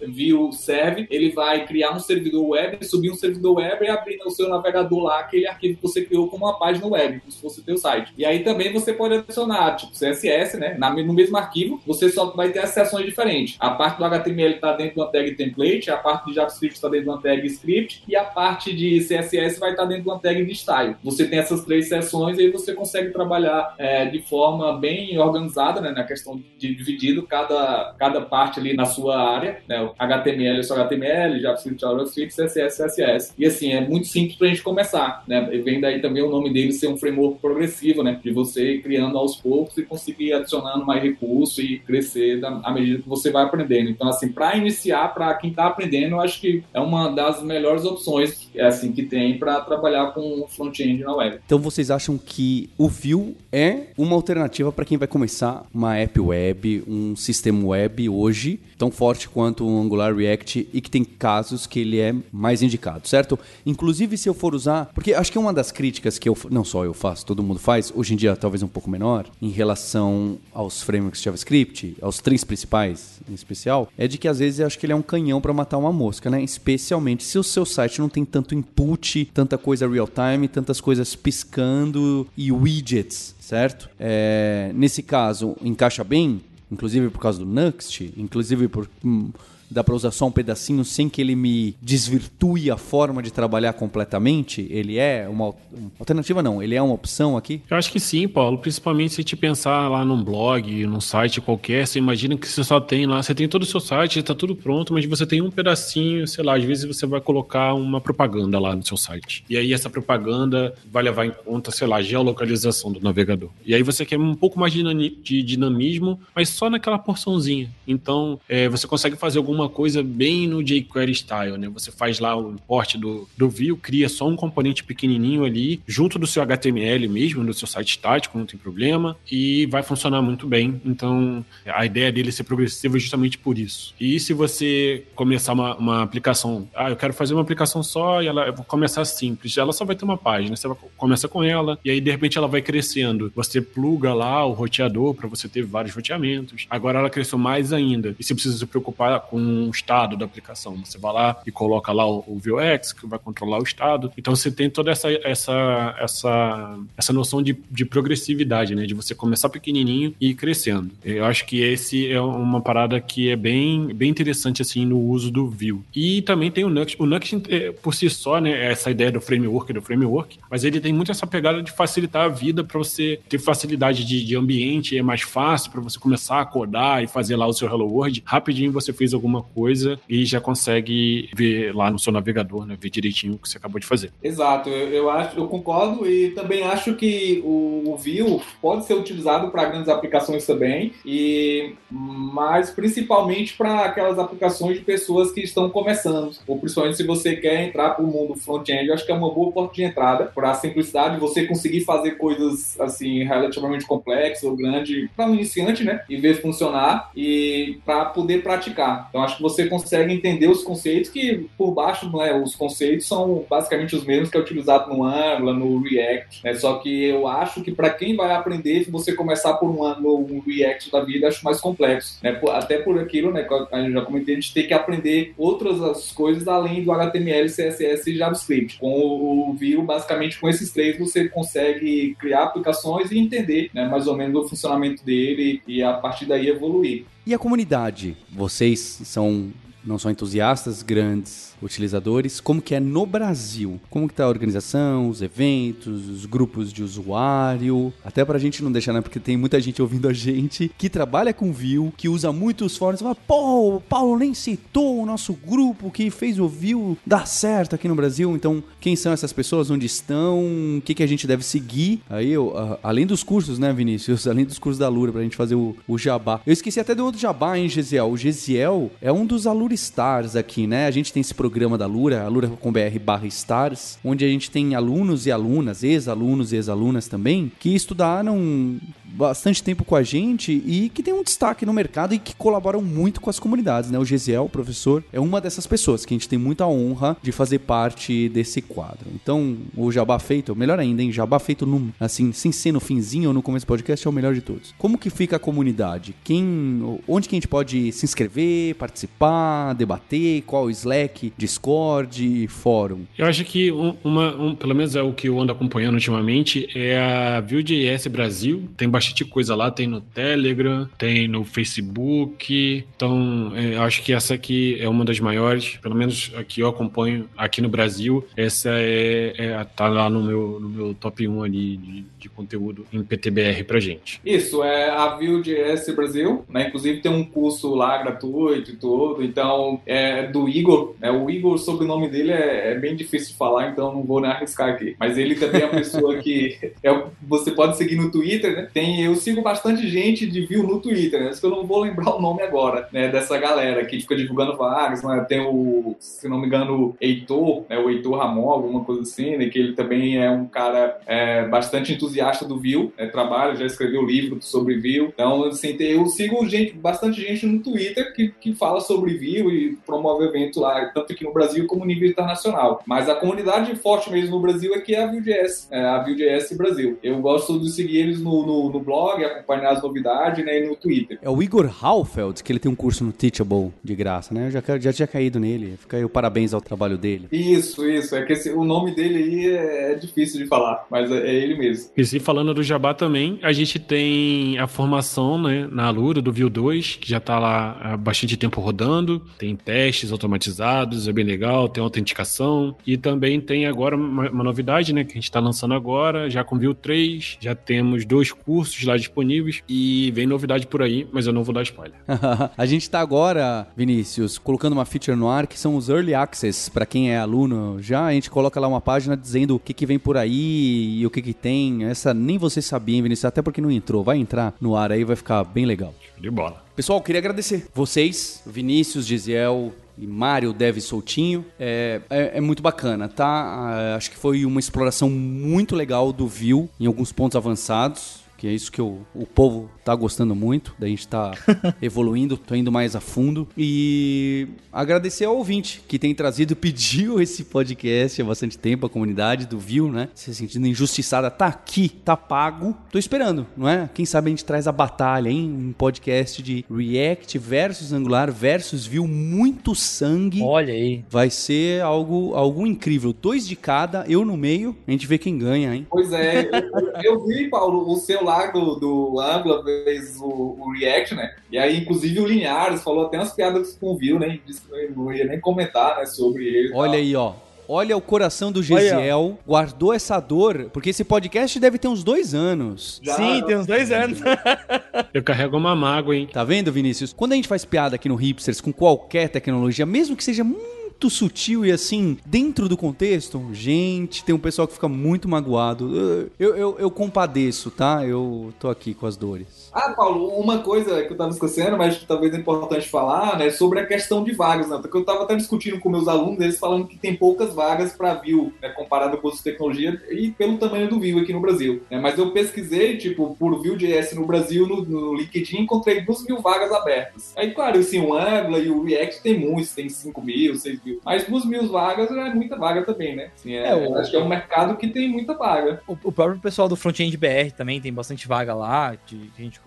[0.00, 4.30] Vue Serve, ele vai criar um servidor web, subir um servidor web e abrir no
[4.30, 7.60] seu navegador lá aquele arquivo que você criou como uma página web, como se fosse
[7.60, 8.12] o teu site.
[8.16, 10.76] E aí também você pode adicionar, tipo, CSS, né?
[10.78, 13.56] no mesmo arquivo, você só vai ter as seções diferentes.
[13.58, 16.88] A parte do HTML está dentro de uma tag template, a parte de JavaScript está
[16.88, 20.18] dentro de uma tag script e a parte de CSS vai estar dentro de uma
[20.18, 20.96] tag de style.
[21.02, 25.80] Você tem essas três seções e aí você consegue trabalhar é, de forma bem organizada,
[25.80, 25.90] né?
[25.90, 29.90] Na questão de dividido cada, cada parte ali na sua área, né?
[29.98, 33.34] HTML é só HTML, JavaScript, JavaScript, CSS, CSS.
[33.38, 35.48] E assim, é muito simples para a gente começar, né?
[35.52, 38.20] E vem daí também o nome dele ser um framework progressivo, né?
[38.22, 43.08] De você criando aos poucos e conseguir adicionando mais recurso e crescer à medida que
[43.08, 43.90] você vai aprendendo.
[43.90, 47.84] Então, assim, para iniciar, para quem está aprendendo, eu acho que é uma das melhores
[47.84, 51.38] opções assim que tem para trabalhar com front-end na web.
[51.44, 56.18] Então, vocês acham que o Vue é uma alternativa para quem vai começar uma app
[56.20, 61.66] web, um sistema web hoje tão forte quanto o Angular React e que tem casos
[61.66, 63.38] que ele é mais indicado, certo?
[63.66, 66.84] Inclusive, se eu for usar, porque acho que uma das críticas que eu não só
[66.84, 70.82] eu faço, todo mundo faz, hoje em dia talvez um pouco menor, em relação aos
[70.82, 74.86] frameworks JavaScript, aos três principais em especial, é de que às vezes eu acho que
[74.86, 76.42] ele é um canhão para matar uma mosca, né?
[76.42, 81.14] Especialmente se o seu site não tem tanto input, tanta coisa real time, tantas coisas
[81.14, 83.88] piscando e widgets, certo?
[83.98, 86.40] É, nesse caso, encaixa bem,
[86.70, 88.88] inclusive por causa do Nuxt, inclusive por.
[89.04, 89.30] Hum,
[89.70, 93.72] dá para usar só um pedacinho sem que ele me desvirtue a forma de trabalhar
[93.72, 94.66] completamente?
[94.70, 95.54] Ele é uma,
[95.98, 96.62] alternativa, não?
[96.62, 97.60] Ele é uma opção aqui?
[97.70, 98.58] Eu acho que sim, Paulo.
[98.58, 102.80] Principalmente se te pensar lá num blog, num site qualquer, você imagina que você só
[102.80, 105.50] tem lá, você tem todo o seu site, está tudo pronto, mas você tem um
[105.50, 109.44] pedacinho, sei lá, às vezes você vai colocar uma propaganda lá no seu site.
[109.48, 113.50] E aí essa propaganda vai levar em conta, sei lá, a geolocalização do navegador.
[113.64, 117.70] E aí você quer um pouco mais de dinamismo, mas só naquela porçãozinha.
[117.86, 121.68] Então, é, você consegue fazer alguma coisa bem no jQuery style, né?
[121.70, 126.18] Você faz lá o import do, do view, cria só um componente pequenininho ali, junto
[126.18, 130.46] do seu HTML mesmo, do seu site estático, não tem problema, e vai funcionar muito
[130.46, 130.80] bem.
[130.84, 133.94] Então, a ideia dele ser progressivo é justamente por isso.
[134.00, 138.26] E se você começar uma, uma aplicação, ah, eu quero fazer uma aplicação só e
[138.26, 142.00] ela começar simples, ela só vai ter uma página, você começa com ela e aí
[142.00, 143.32] de repente ela vai crescendo.
[143.34, 146.66] Você pluga lá o roteador para você ter vários roteamentos.
[146.70, 150.76] Agora ela cresceu mais ainda e você precisa se preocupar com o estado da aplicação.
[150.84, 154.12] Você vai lá e coloca lá o, o Vuex que vai controlar o estado.
[154.16, 159.14] Então você tem toda essa essa essa essa noção de, de progressividade, né, de você
[159.14, 160.90] começar pequenininho e ir crescendo.
[161.04, 165.30] Eu acho que esse é uma parada que é bem bem interessante assim no uso
[165.30, 165.80] do Vue.
[165.94, 167.00] E também tem o Nuxt.
[167.00, 170.64] O Nuxt é, por si só, né, é essa ideia do framework do framework, mas
[170.64, 174.36] ele tem muito essa pegada de facilitar a vida para você ter facilidade de, de
[174.36, 177.86] ambiente, é mais fácil para você começar a codar e fazer lá o seu Hello
[177.86, 178.22] World.
[178.24, 182.90] Rapidinho você fez alguma coisa e já consegue ver lá no seu navegador, né, ver
[182.90, 184.12] direitinho o que você acabou de fazer.
[184.22, 188.94] Exato, eu, eu acho, eu concordo e também acho que o, o Vue pode ser
[188.94, 195.70] utilizado para grandes aplicações também e mas principalmente para aquelas aplicações de pessoas que estão
[195.70, 199.32] começando, ou principalmente se você quer entrar para o mundo front-end, acho que é uma
[199.32, 204.56] boa porta de entrada para a simplicidade, você conseguir fazer coisas assim relativamente complexas ou
[204.56, 209.06] grandes para um iniciante, né, e ver funcionar e para poder praticar.
[209.08, 213.44] Então acho que você consegue entender os conceitos que por baixo, né, os conceitos são
[213.48, 216.54] basicamente os mesmos que é utilizado no Angular, no React, né?
[216.54, 220.20] Só que eu acho que para quem vai aprender, se você começar por um Angular,
[220.20, 222.40] um React da vida, acho mais complexo, né?
[222.50, 226.48] Até por aquilo, né, que eu já comentei, a gente tem que aprender outras coisas
[226.48, 228.78] além do HTML, CSS e JavaScript.
[228.78, 234.06] Com o Vue, basicamente com esses três você consegue criar aplicações e entender, né, mais
[234.06, 237.04] ou menos o funcionamento dele e a partir daí evoluir.
[237.28, 238.16] E a comunidade?
[238.32, 239.52] Vocês são
[239.84, 243.80] não são entusiastas grandes utilizadores, como que é no Brasil?
[243.90, 247.92] Como que tá a organização, os eventos, os grupos de usuário?
[248.04, 249.00] Até pra gente não deixar, né?
[249.00, 253.00] Porque tem muita gente ouvindo a gente que trabalha com Vue, que usa muitos fóruns
[253.00, 257.74] fala, pô, o Paulo nem citou o nosso grupo que fez o Vue dar certo
[257.74, 258.34] aqui no Brasil.
[258.34, 259.70] Então, quem são essas pessoas?
[259.70, 260.78] Onde estão?
[260.78, 262.02] O que, que a gente deve seguir?
[262.08, 262.52] Aí, eu,
[262.82, 264.26] além dos cursos, né, Vinícius?
[264.28, 266.40] Além dos cursos da Lura, pra gente fazer o, o jabá.
[266.46, 268.10] Eu esqueci até do outro jabá, hein, Gesiel?
[268.10, 270.86] O Gesiel é um dos Alura Stars aqui, né?
[270.86, 274.22] A gente tem esse programa programa da Lura, a Lura com BR barra Stars, onde
[274.22, 278.78] a gente tem alunos e alunas, ex-alunos e ex-alunas também, que estudaram
[279.08, 282.82] bastante tempo com a gente e que tem um destaque no mercado e que colaboram
[282.82, 283.98] muito com as comunidades, né?
[283.98, 287.32] O Gesiel, o professor, é uma dessas pessoas que a gente tem muita honra de
[287.32, 289.06] fazer parte desse quadro.
[289.14, 291.10] Então, o jabá feito, melhor ainda, hein?
[291.10, 294.12] Jabá feito no, assim, sem ser no finzinho ou no começo do podcast é o
[294.12, 294.74] melhor de todos.
[294.78, 296.14] Como que fica a comunidade?
[296.22, 303.02] Quem, onde que a gente pode se inscrever, participar, debater, qual Slack, Discord, fórum?
[303.16, 306.98] Eu acho que uma, um, pelo menos é o que eu ando acompanhando ultimamente, é
[306.98, 308.68] a Vue.js Brasil.
[308.76, 312.84] Tem bastante coisa lá, tem no Telegram, tem no Facebook.
[312.96, 317.28] Então, é, acho que essa aqui é uma das maiores, pelo menos aqui eu acompanho
[317.36, 318.26] aqui no Brasil.
[318.36, 322.84] Essa é, é tá lá no meu, no meu top 1 ali de, de conteúdo
[322.92, 324.20] em PTBR pra gente.
[324.24, 326.66] Isso, é a Vue.js Brasil, né?
[326.66, 329.22] Inclusive tem um curso lá gratuito e tudo.
[329.22, 331.10] Então, é do Igor, né?
[331.10, 334.30] O Igor, o sobrenome dele é, é bem difícil de falar, então não vou nem
[334.30, 334.96] arriscar aqui.
[334.98, 338.68] Mas ele também é uma pessoa que é, você pode seguir no Twitter, né?
[338.72, 341.30] Tem eu sigo bastante gente de view no Twitter, né?
[341.38, 343.08] Que eu não vou lembrar o nome agora, né?
[343.08, 345.24] Dessa galera que fica divulgando vagas, né?
[345.28, 347.78] Tem o, se não me engano, Heitor, né?
[347.78, 349.48] O Heitor Ramon, alguma coisa assim, né?
[349.48, 353.06] Que ele também é um cara é, bastante entusiasta do view, né?
[353.06, 355.10] Trabalha, já escreveu livro sobre view.
[355.12, 359.76] Então, assim, eu sigo gente, bastante gente no Twitter que, que fala sobre view e
[359.84, 362.82] promove evento lá, tanto aqui no Brasil como nível internacional.
[362.86, 366.56] Mas a comunidade forte mesmo no Brasil é que é a Vue.js, é a Vue.js
[366.56, 366.98] Brasil.
[367.02, 370.76] Eu gosto de seguir eles no, no no blog, acompanhar as novidades, né, e no
[370.76, 371.18] Twitter.
[371.22, 374.46] É o Igor Halfeld, que ele tem um curso no Teachable de graça, né?
[374.46, 375.76] Eu já, já tinha caído nele.
[375.78, 377.28] Fica aí o parabéns ao trabalho dele.
[377.32, 378.14] Isso, isso.
[378.14, 381.34] É que esse, o nome dele aí é, é difícil de falar, mas é, é
[381.34, 381.90] ele mesmo.
[381.96, 386.32] E se falando do Jabá também, a gente tem a formação né, na Alura do
[386.32, 389.22] View 2, que já está lá há bastante tempo rodando.
[389.38, 392.76] Tem testes automatizados, é bem legal, tem autenticação.
[392.86, 396.44] E também tem agora uma, uma novidade, né, que a gente está lançando agora, já
[396.44, 401.26] com View 3, já temos dois cursos lá disponíveis e vem novidade por aí, mas
[401.26, 401.98] eu não vou dar spoiler.
[402.56, 406.70] a gente está agora, Vinícius, colocando uma feature no ar que são os Early Access,
[406.70, 407.80] para quem é aluno.
[407.80, 411.06] Já a gente coloca lá uma página dizendo o que, que vem por aí e
[411.06, 411.84] o que, que tem.
[411.84, 414.02] Essa nem você sabia, hein, Vinícius, até porque não entrou.
[414.02, 415.94] Vai entrar no ar aí, vai ficar bem legal.
[416.18, 416.64] De bola.
[416.74, 421.44] Pessoal, queria agradecer vocês, Vinícius, Gisel, e Mário Deve Soltinho.
[421.58, 423.26] É, é, é, muito bacana, tá?
[423.26, 428.46] Ah, acho que foi uma exploração muito legal do View em alguns pontos avançados que
[428.46, 431.32] é isso que o, o povo tá gostando muito, da gente tá
[431.82, 433.48] evoluindo, tô indo mais a fundo.
[433.58, 439.44] E agradecer ao ouvinte que tem trazido, pediu esse podcast há bastante tempo, a comunidade
[439.44, 440.08] do Viu, né?
[440.14, 442.76] Se sentindo injustiçada, tá aqui, tá pago.
[442.92, 443.90] Tô esperando, não é?
[443.92, 445.50] Quem sabe a gente traz a batalha, hein?
[445.50, 450.42] Um podcast de React versus Angular versus View, muito sangue.
[450.42, 451.04] Olha aí.
[451.10, 453.12] Vai ser algo, algo incrível.
[453.12, 455.88] Dois de cada, eu no meio, a gente vê quem ganha, hein?
[455.90, 460.72] Pois é, eu, eu vi, Paulo, o seu lá do, do Angular fez o, o,
[460.72, 461.34] React, né?
[461.50, 464.38] E aí, inclusive, o Linhares falou até umas piadas com o Viu, né?
[464.46, 466.72] Disse que não ia nem comentar né, sobre ele.
[466.74, 467.32] Olha aí, ó.
[467.70, 472.34] Olha o coração do Gesiel, guardou essa dor, porque esse podcast deve ter uns dois
[472.34, 472.98] anos.
[473.02, 474.20] Já, Sim, tem uns dois anos.
[475.12, 476.26] Eu carrego uma mágoa, hein?
[476.32, 477.12] Tá vendo, Vinícius?
[477.12, 480.77] Quando a gente faz piada aqui no Hipsters com qualquer tecnologia, mesmo que seja muito
[480.98, 486.28] muito sutil e assim, dentro do contexto, gente, tem um pessoal que fica muito magoado.
[486.36, 488.04] Eu, eu, eu compadeço, tá?
[488.04, 489.67] Eu tô aqui com as dores.
[489.72, 493.50] Ah, Paulo, uma coisa que eu tava esquecendo, mas que talvez é importante falar, né,
[493.50, 494.78] sobre a questão de vagas, né?
[494.80, 498.14] Porque eu tava até discutindo com meus alunos, eles falando que tem poucas vagas para
[498.14, 501.82] Vue, né, comparado com outras tecnologias e pelo tamanho do Vue aqui no Brasil.
[501.90, 501.98] Né?
[502.00, 506.72] Mas eu pesquisei, tipo, por Vue.js no Brasil, no, no LinkedIn, encontrei duas mil vagas
[506.72, 507.34] abertas.
[507.36, 511.00] Aí, claro, assim, o Angular e o React tem muitos, tem 5 mil, 6 mil.
[511.04, 513.30] Mas duas mil vagas é muita vaga também, né?
[513.34, 513.96] Assim, é, é, o...
[513.96, 515.82] Acho que é um mercado que tem muita vaga.
[515.86, 519.60] O, o próprio pessoal do Frontend BR também tem bastante vaga lá, de, de gente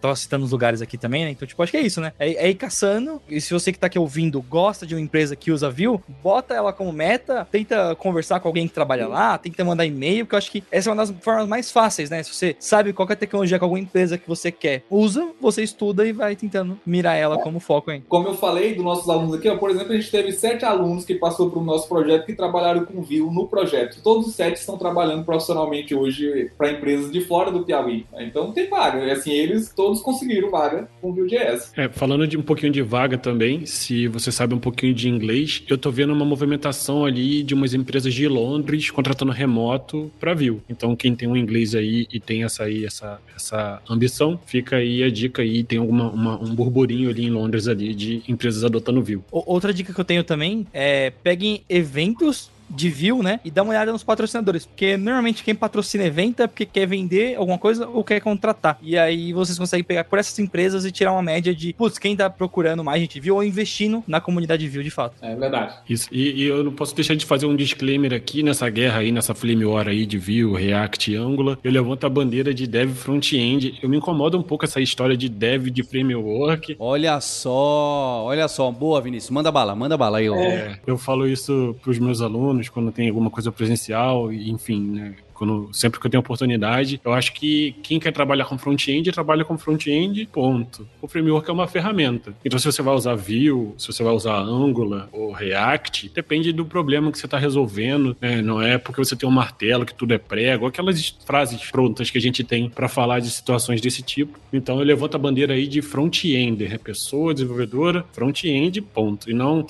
[0.00, 1.30] tava citando os lugares aqui também, né?
[1.30, 2.12] Então, tipo, acho que é isso, né?
[2.18, 3.20] É, é ir caçando.
[3.28, 6.54] E se você que tá aqui ouvindo gosta de uma empresa que usa Vue, bota
[6.54, 10.38] ela como meta, tenta conversar com alguém que trabalha lá, tenta mandar e-mail, porque eu
[10.38, 12.22] acho que essa é uma das formas mais fáceis, né?
[12.22, 15.62] Se você sabe qual é a tecnologia que alguma empresa que você quer usa, você
[15.62, 18.04] estuda e vai tentando mirar ela como foco, hein?
[18.08, 21.04] Como eu falei dos nossos alunos aqui, ó, por exemplo, a gente teve sete alunos
[21.04, 24.00] que passou para o nosso projeto que trabalharam com Vue no projeto.
[24.02, 28.06] Todos os sete estão trabalhando profissionalmente hoje para empresas de fora do Piauí.
[28.18, 29.12] Então tem vaga.
[29.12, 31.72] Assim, eles todos todos conseguiram vaga com Vue.js.
[31.76, 35.62] É, falando de um pouquinho de vaga também, se você sabe um pouquinho de inglês,
[35.68, 40.60] eu tô vendo uma movimentação ali de umas empresas de Londres contratando remoto para Vue.
[40.68, 45.04] Então, quem tem um inglês aí e tem essa aí, essa, essa ambição, fica aí
[45.04, 49.04] a dica aí, tem alguma, uma, um burburinho ali em Londres ali de empresas adotando
[49.04, 49.20] Vue.
[49.30, 53.40] Outra dica que eu tenho também é peguem eventos de view, né?
[53.44, 54.66] E dá uma olhada nos patrocinadores.
[54.66, 58.78] Porque normalmente quem patrocina evento é porque quer vender alguma coisa ou quer contratar.
[58.82, 62.16] E aí vocês conseguem pegar por essas empresas e tirar uma média de, putz, quem
[62.16, 65.14] tá procurando mais gente viu ou investindo na comunidade view de fato.
[65.22, 65.74] É verdade.
[65.88, 66.08] Isso.
[66.10, 69.34] E, e, eu não posso deixar de fazer um disclaimer aqui nessa guerra aí, nessa
[69.34, 71.58] flame war aí de view, React e Angular.
[71.62, 73.78] Eu levanto a bandeira de dev front-end.
[73.82, 76.76] Eu me incomodo um pouco essa história de dev de framework.
[76.78, 78.70] Olha só, olha só.
[78.70, 79.30] Boa, Vinícius.
[79.30, 80.26] Manda bala, manda bala aí.
[80.28, 85.14] É, eu falo isso pros meus alunos alunos, quando tem alguma coisa presencial, enfim, né?
[85.34, 89.44] Quando, sempre que eu tenho oportunidade, eu acho que quem quer trabalhar com front-end, trabalha
[89.44, 90.88] com front-end, ponto.
[91.02, 92.34] O framework é uma ferramenta.
[92.42, 96.64] Então, se você vai usar Vue, se você vai usar Angular ou React, depende do
[96.64, 98.16] problema que você está resolvendo.
[98.18, 98.40] Né?
[98.40, 102.16] Não é porque você tem um martelo que tudo é prego, aquelas frases prontas que
[102.16, 104.38] a gente tem para falar de situações desse tipo.
[104.50, 109.30] Então, eu levanto a bandeira aí de front-ender, é pessoa desenvolvedora, front-end, ponto.
[109.30, 109.66] E não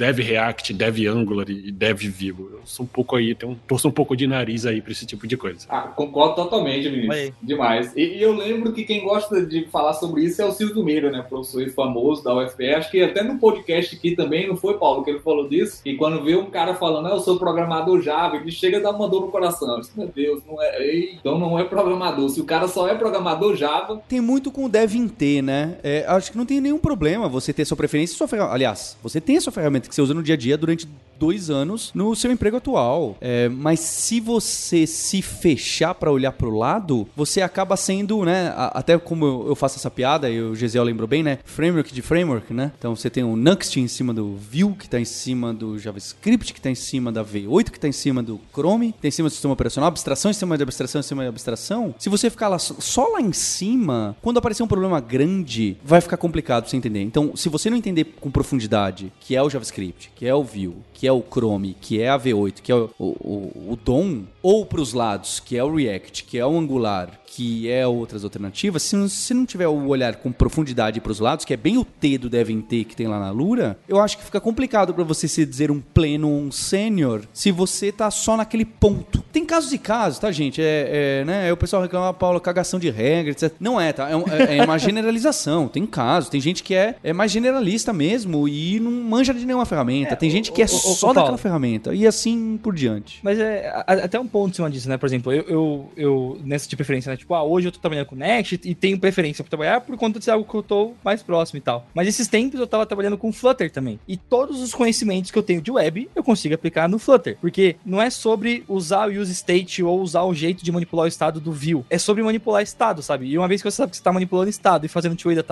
[0.00, 2.48] Dev React, Dev Angular e Dev Vivo.
[2.54, 5.26] Eu sou um pouco aí, tenho, torço um pouco de nariz aí pra esse tipo
[5.26, 5.66] de coisa.
[5.68, 7.34] Ah, concordo totalmente, Vinícius.
[7.42, 7.92] Demais.
[7.94, 11.10] E, e, eu lembro que quem gosta de falar sobre isso é o Silvio Mira,
[11.10, 11.22] né?
[11.28, 12.70] Professor famoso da UFPE.
[12.70, 15.82] Acho que até no podcast aqui também, não foi, Paulo, que ele falou disso?
[15.84, 18.92] E quando vê um cara falando, ah, eu sou programador Java, ele chega a dar
[18.92, 19.74] uma dor no coração.
[19.74, 20.82] Eu disse, meu Deus, não é.
[20.82, 22.26] Ei, então não é programador.
[22.30, 24.00] Se o cara só é programador Java.
[24.08, 25.76] Tem muito com o Dev ter, né?
[25.82, 28.54] É, acho que não tem nenhum problema você ter sua preferência e sua ferramenta.
[28.54, 30.88] Aliás, você tem a sua ferramenta que você usa no dia a dia durante
[31.20, 33.16] dois anos no seu emprego atual.
[33.20, 38.52] É, mas se você se fechar para olhar pro lado, você acaba sendo, né?
[38.56, 41.38] Até como eu faço essa piada, e o Gesiel lembrou bem, né?
[41.44, 42.72] Framework de framework, né?
[42.78, 46.54] Então você tem o Nuxt em cima do Vue, que está em cima do JavaScript,
[46.54, 49.10] que está em cima da V8, que está em cima do Chrome, que tá em
[49.10, 51.94] cima do sistema operacional, abstração em cima de abstração em cima de abstração.
[51.98, 56.16] Se você ficar lá só lá em cima, quando aparecer um problema grande, vai ficar
[56.16, 57.02] complicado você entender.
[57.02, 60.76] Então, se você não entender com profundidade que é o JavaScript, que é o Vue,
[60.94, 64.64] que é o Chrome, que é a V8, que é o, o, o DOM, ou
[64.64, 68.82] para os lados, que é o React, que é o Angular, que é outras alternativas,
[68.82, 71.84] se, se não tiver o olhar com profundidade para os lados, que é bem o
[71.84, 75.04] T do devem ter que tem lá na Lura, eu acho que fica complicado para
[75.04, 79.22] você se dizer um pleno ou um sênior se você tá só naquele ponto.
[79.32, 80.60] Tem casos e casos, tá, gente?
[80.60, 81.52] É, é né?
[81.52, 83.52] o pessoal reclama, Paulo, cagação de regra, etc.
[83.60, 84.08] Não é, tá?
[84.10, 85.68] É, é, é uma generalização.
[85.68, 89.66] Tem casos, tem gente que é, é mais generalista mesmo e não manja de nenhuma
[89.66, 90.14] ferramenta.
[90.14, 93.20] É, tem gente que é o, só o, daquela ferramenta e assim por diante.
[93.22, 94.96] Mas é até um ponto em cima disso, né?
[94.96, 97.19] Por exemplo, eu, eu, eu nessa de preferência, né?
[97.20, 100.18] Tipo, ah, hoje eu tô trabalhando com Next e tenho preferência por trabalhar por conta
[100.18, 101.86] de ser algo que eu tô mais próximo e tal.
[101.94, 104.00] Mas esses tempos eu tava trabalhando com Flutter também.
[104.08, 107.36] E todos os conhecimentos que eu tenho de web, eu consigo aplicar no Flutter.
[107.40, 111.08] Porque não é sobre usar o use state ou usar o jeito de manipular o
[111.08, 111.84] estado do view.
[111.90, 113.26] É sobre manipular estado, sabe?
[113.26, 115.50] E uma vez que você sabe que você tá manipulando estado e fazendo two-way data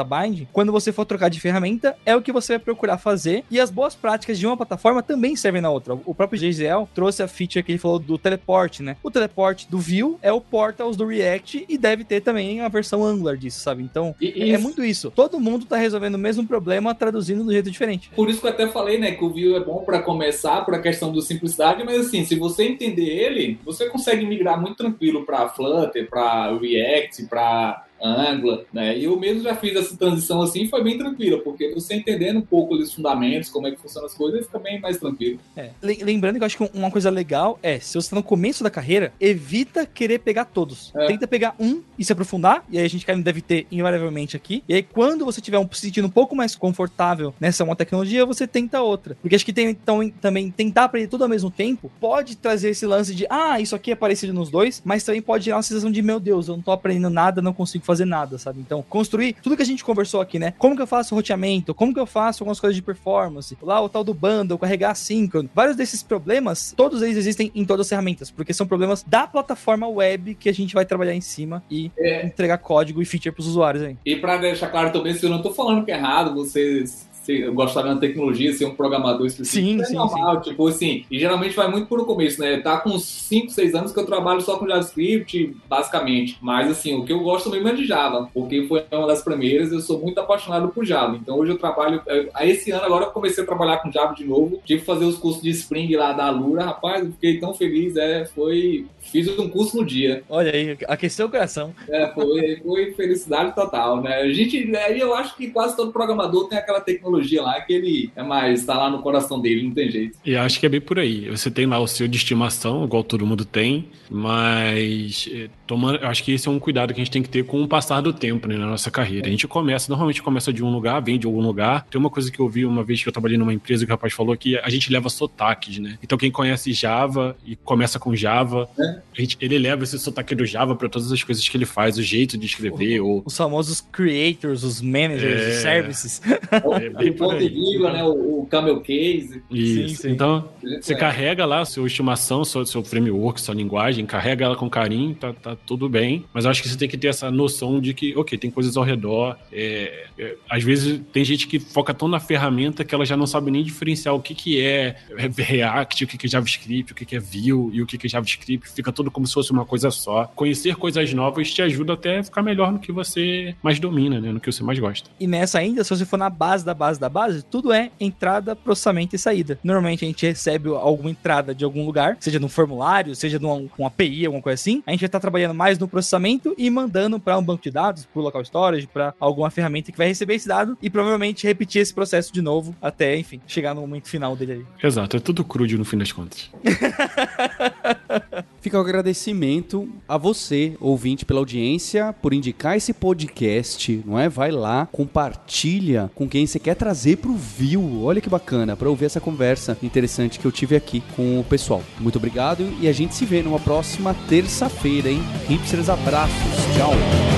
[0.53, 3.45] quando você for trocar de ferramenta, é o que você vai procurar fazer.
[3.51, 5.95] E as boas práticas de uma plataforma também servem na outra.
[6.07, 8.97] O próprio JZL trouxe a feature que ele falou do teleport, né?
[9.03, 13.05] O teleport do Vue é o Portals do React e deve ter também a versão
[13.05, 13.83] Angular disso, sabe?
[13.83, 15.11] Então, e, é muito isso.
[15.11, 18.11] Todo mundo tá resolvendo o mesmo problema, traduzindo de um jeito diferente.
[18.15, 20.75] Por isso que eu até falei, né, que o Vue é bom para começar, por
[20.75, 25.25] a questão do simplicidade, mas assim, se você entender ele, você consegue migrar muito tranquilo
[25.25, 28.97] para Flutter, para React, para Angular, né?
[28.97, 32.43] E eu mesmo já fiz essa transição assim, foi bem tranquila, porque você entendendo um
[32.43, 35.39] pouco os fundamentos, como é que funcionam as coisas, fica bem mais tranquilo.
[35.57, 35.71] É.
[35.83, 38.71] Lembrando que eu acho que uma coisa legal é, se você está no começo da
[38.71, 40.93] carreira, evita querer pegar todos.
[40.95, 41.07] É.
[41.07, 44.63] Tenta pegar um e se aprofundar, e aí a gente deve ter invariavelmente aqui.
[44.69, 48.25] E aí quando você tiver um se sentindo um pouco mais confortável nessa uma tecnologia,
[48.25, 49.17] você tenta outra.
[49.21, 52.87] Porque acho que tem então também tentar aprender tudo ao mesmo tempo pode trazer esse
[52.87, 55.91] lance de, ah, isso aqui é parecido nos dois, mas também pode gerar uma sensação
[55.91, 58.61] de, meu Deus, eu não tô aprendendo nada, não consigo fazer nada, sabe?
[58.61, 60.53] Então, construir tudo que a gente conversou aqui, né?
[60.59, 61.75] Como que eu faço roteamento?
[61.75, 63.57] Como que eu faço algumas coisas de performance?
[63.63, 65.49] Lá o tal do bundle, carregar assíncrono.
[65.55, 69.89] Vários desses problemas, todos eles existem em todas as ferramentas, porque são problemas da plataforma
[69.89, 72.27] web que a gente vai trabalhar em cima e é.
[72.27, 73.97] entregar código e feature para os usuários aí.
[74.05, 77.09] E para deixar claro também, se eu não tô falando que é errado, vocês
[77.53, 79.69] gostar da tecnologia, ser um programador específico.
[79.69, 80.51] Sim, é sim, normal, sim.
[80.51, 82.59] Tipo assim, e geralmente vai muito por o começo, né?
[82.59, 86.39] Tá com 5, 6 anos que eu trabalho só com JavaScript, basicamente.
[86.41, 89.73] Mas assim, o que eu gosto mesmo é de Java, porque foi uma das primeiras,
[89.73, 91.17] eu sou muito apaixonado por Java.
[91.17, 92.03] Então hoje eu trabalho,
[92.35, 95.05] a esse ano agora eu comecei a trabalhar com Java de novo, tive que fazer
[95.05, 99.27] os cursos de Spring lá da Alura, rapaz, eu fiquei tão feliz, é, foi Fiz
[99.39, 100.23] um curso no dia.
[100.29, 101.75] Olha aí, aqueceu o coração.
[101.89, 104.17] É, foi, foi felicidade total, né?
[104.17, 108.11] A gente, aí eu acho que quase todo programador tem aquela tecnologia lá que ele
[108.15, 110.19] é mais, tá lá no coração dele, não tem jeito.
[110.25, 111.29] E acho que é bem por aí.
[111.29, 116.25] Você tem lá o seu de estimação, igual todo mundo tem, mas eh, tomando, acho
[116.25, 118.13] que esse é um cuidado que a gente tem que ter com o passar do
[118.13, 119.27] tempo, né, na nossa carreira.
[119.27, 121.87] A gente começa, normalmente começa de um lugar, vem de algum lugar.
[121.91, 123.95] Tem uma coisa que eu vi uma vez que eu trabalhei numa empresa que o
[123.95, 125.99] rapaz falou que a gente leva sotaques, né?
[126.03, 130.47] Então quem conhece Java e começa com Java, é gente, ele leva esse sotaque do
[130.47, 133.01] Java para todas as coisas que ele faz, o jeito de escrever.
[133.01, 135.49] O, Os famosos creators, os managers, é...
[135.49, 136.23] os services.
[136.51, 138.05] É, o ponto de vírgula, né?
[138.05, 139.43] O, o camel case.
[139.51, 139.89] Isso.
[139.89, 140.11] Sim, sim.
[140.11, 140.49] Então,
[140.81, 140.97] você é.
[140.97, 145.33] carrega lá a sua estimação, seu, seu framework, sua linguagem, carrega ela com carinho, tá,
[145.33, 146.25] tá tudo bem.
[146.33, 148.77] Mas eu acho que você tem que ter essa noção de que, ok, tem coisas
[148.77, 149.37] ao redor.
[149.53, 153.27] É, é, às vezes tem gente que foca tão na ferramenta que ela já não
[153.27, 154.97] sabe nem diferenciar o que, que é
[155.37, 158.07] React, o que, que é JavaScript, o que, que é Vue e o que, que
[158.07, 158.71] é JavaScript.
[158.71, 160.25] Fica tudo como se fosse uma coisa só.
[160.35, 164.33] Conhecer coisas novas te ajuda até a ficar melhor no que você mais domina, né?
[164.33, 165.11] No que você mais gosta.
[165.19, 168.57] E nessa ainda, se você for na base da base da base, tudo é entrada,
[168.57, 169.59] processamento e saída.
[169.63, 173.87] Normalmente a gente recebe alguma entrada de algum lugar, seja no formulário, seja numa um
[173.87, 174.83] API, alguma coisa assim.
[174.87, 178.07] A gente vai estar trabalhando mais no processamento e mandando para um banco de dados,
[178.07, 181.83] para o local storage, para alguma ferramenta que vai receber esse dado e provavelmente repetir
[181.83, 184.65] esse processo de novo até, enfim, chegar no momento final dele aí.
[184.83, 186.51] Exato, é tudo crude no fim das contas.
[188.61, 194.29] Fica o agradecimento a você, ouvinte, pela audiência, por indicar esse podcast, não é?
[194.29, 198.03] Vai lá, compartilha com quem você quer trazer pro View.
[198.03, 201.83] Olha que bacana, para ouvir essa conversa interessante que eu tive aqui com o pessoal.
[202.01, 205.23] Muito obrigado e a gente se vê numa próxima terça-feira, hein?
[205.49, 206.35] Hipsters, abraços.
[206.77, 207.38] Tchau.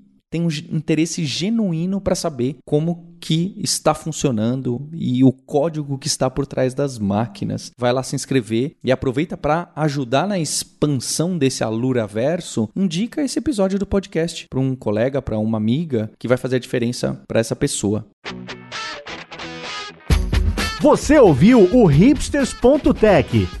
[0.31, 6.29] tem um interesse genuíno para saber como que está funcionando e o código que está
[6.29, 7.69] por trás das máquinas.
[7.77, 12.69] Vai lá se inscrever e aproveita para ajudar na expansão desse Alura Verso.
[12.75, 16.59] Indica esse episódio do podcast para um colega, para uma amiga que vai fazer a
[16.59, 18.07] diferença para essa pessoa.
[20.79, 23.60] Você ouviu o hipsters.tech